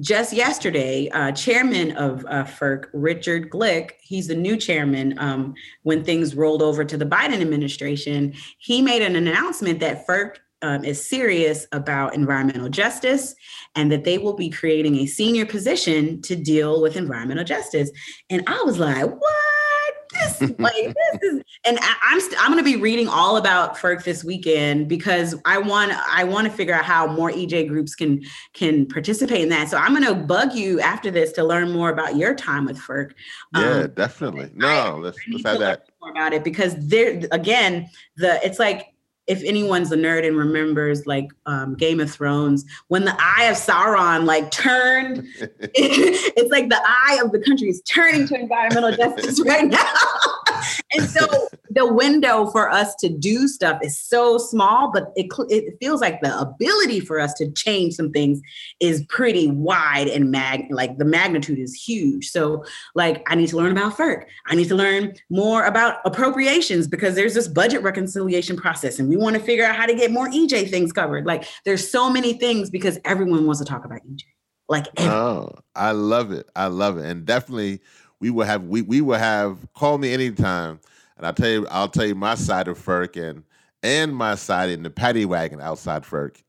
[0.00, 6.02] just yesterday, uh, chairman of uh, FERC, Richard Glick, he's the new chairman um, when
[6.02, 11.06] things rolled over to the Biden administration, he made an announcement that FERC um, is
[11.06, 13.36] serious about environmental justice
[13.76, 17.90] and that they will be creating a senior position to deal with environmental justice.
[18.30, 19.43] And I was like, what?
[20.58, 24.04] Like this is and I, am st- i'm going to be reading all about FERC
[24.04, 28.22] this weekend because i want i want to figure out how more ej groups can
[28.52, 29.68] can participate in that.
[29.68, 32.78] So i'm going to bug you after this to learn more about your time with
[32.78, 33.12] FERC
[33.54, 34.50] yeah um, definitely.
[34.54, 35.88] No I, let's, let's have that.
[36.00, 38.93] more about it because there again the it's like
[39.26, 43.56] if anyone's a nerd and remembers like um, Game of Thrones, when the eye of
[43.56, 49.40] Sauron like turned, it's like the eye of the country is turning to environmental justice
[49.46, 49.94] right now.
[50.92, 55.76] And so the window for us to do stuff is so small, but it, it
[55.80, 58.40] feels like the ability for us to change some things
[58.80, 62.28] is pretty wide and mag like the magnitude is huge.
[62.28, 62.64] So
[62.94, 64.24] like I need to learn about FERC.
[64.46, 69.16] I need to learn more about appropriations because there's this budget reconciliation process and we
[69.16, 71.26] want to figure out how to get more EJ things covered.
[71.26, 74.22] Like there's so many things because everyone wants to talk about EJ.
[74.68, 75.18] Like everyone.
[75.18, 76.48] oh, I love it.
[76.56, 77.04] I love it.
[77.04, 77.80] And definitely
[78.20, 80.80] we will have we we will have call me anytime
[81.16, 83.44] and I'll tell you, I'll tell you my side of FERC and
[83.82, 86.42] and my side in the paddy wagon outside FERC.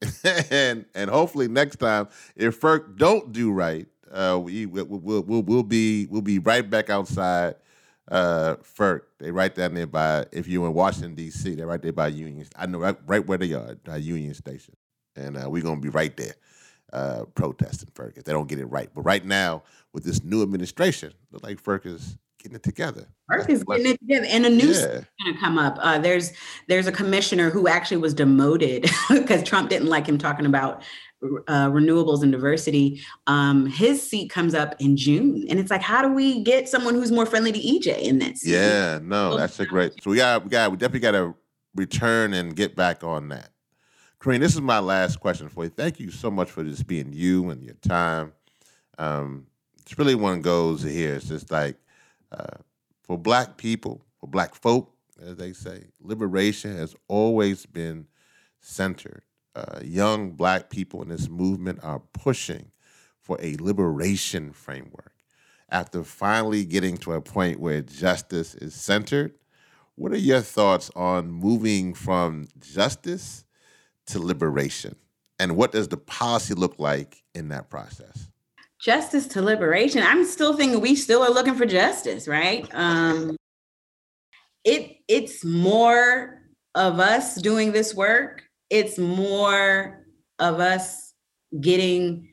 [0.52, 5.64] and and hopefully next time, if FERC don't do right, uh, we we'll, we'll, we'll,
[5.64, 7.56] be we'll be right back outside
[8.10, 9.02] uh, FERC.
[9.20, 11.56] They right down there by if you're in Washington D.C.
[11.56, 12.48] They're right there by Union.
[12.56, 14.76] I know right, right where they are, uh, Union Station,
[15.16, 16.36] and uh, we're gonna be right there
[16.94, 18.90] uh, protesting FERC if they don't get it right.
[18.94, 19.64] But right now,
[19.96, 23.08] with this new administration, look like FERC is getting it together.
[23.32, 24.86] FERC is getting it together, and a new yeah.
[25.24, 25.78] going to come up.
[25.80, 26.34] Uh, there's
[26.68, 30.84] there's a commissioner who actually was demoted because Trump didn't like him talking about
[31.48, 33.02] uh, renewables and diversity.
[33.26, 36.94] Um, his seat comes up in June, and it's like, how do we get someone
[36.94, 38.46] who's more friendly to EJ in this?
[38.46, 39.94] Yeah, no, that's a great.
[40.04, 41.36] So we got we got we definitely got to
[41.74, 43.50] return and get back on that.
[44.20, 45.70] Kerene, this is my last question for you.
[45.70, 48.34] Thank you so much for just being you and your time.
[48.98, 49.48] Um,
[49.86, 51.16] it's really one goes here.
[51.16, 51.78] It's just like
[52.32, 52.58] uh,
[53.04, 58.08] for black people, for black folk, as they say, liberation has always been
[58.60, 59.24] centered.
[59.56, 62.72] Uh, young black people in this movement are pushing
[63.22, 65.14] for a liberation framework.
[65.70, 69.34] After finally getting to a point where justice is centered,
[69.96, 73.46] what are your thoughts on moving from justice
[74.08, 74.96] to liberation?
[75.40, 78.30] And what does the policy look like in that process?
[78.86, 80.04] Justice to liberation.
[80.04, 82.70] I'm still thinking we still are looking for justice, right?
[82.72, 83.36] Um,
[84.64, 86.44] it it's more
[86.76, 88.44] of us doing this work.
[88.70, 90.06] It's more
[90.38, 91.16] of us
[91.60, 92.30] getting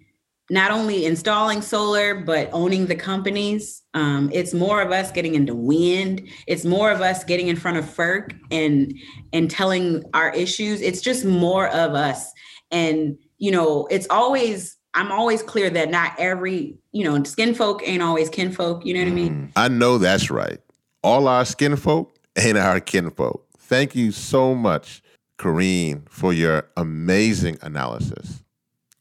[0.51, 5.55] not only installing solar but owning the companies um, it's more of us getting into
[5.55, 8.93] wind it's more of us getting in front of FERC and
[9.33, 12.33] and telling our issues it's just more of us
[12.73, 17.87] and you know it's always i'm always clear that not every you know skin folk
[17.87, 18.85] ain't always kin folk.
[18.85, 20.61] you know what i mean mm, i know that's right
[21.03, 23.47] all our skin folk ain't our kin folk.
[23.59, 25.03] thank you so much
[25.39, 28.43] Kerene, for your amazing analysis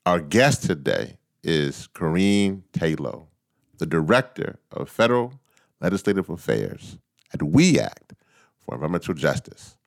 [0.06, 3.28] our guest today is Kerene Tayloe,
[3.78, 5.34] the Director of Federal
[5.80, 6.98] Legislative Affairs
[7.34, 8.14] at We Act
[8.60, 9.78] for Environmental Justice.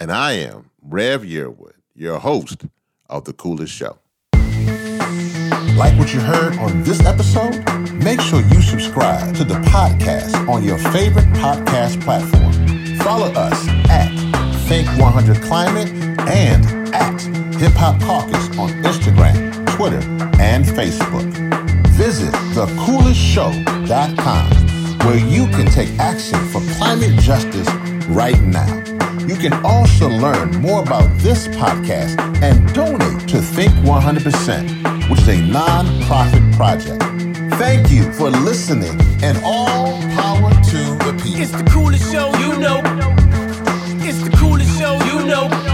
[0.00, 2.64] And I am Rev Yearwood, your host
[3.08, 3.98] of The Coolest Show.
[5.78, 7.64] Like what you heard on this episode?
[8.02, 12.52] Make sure you subscribe to the podcast on your favorite podcast platform.
[12.98, 14.10] Follow us at
[14.66, 15.88] Think 100 Climate
[16.28, 17.20] and at
[17.60, 19.48] Hip Hop Caucus on Instagram
[19.78, 20.02] Twitter,
[20.40, 21.32] and Facebook.
[21.90, 24.50] Visit thecoolestshow.com
[25.06, 27.72] where you can take action for climate justice
[28.08, 28.66] right now.
[29.28, 35.28] You can also learn more about this podcast and donate to Think 100%, which is
[35.28, 37.02] a non-profit project.
[37.58, 41.40] Thank you for listening and all power to the people.
[41.40, 42.80] It's the coolest show you know.
[44.06, 45.67] It's the coolest show you know.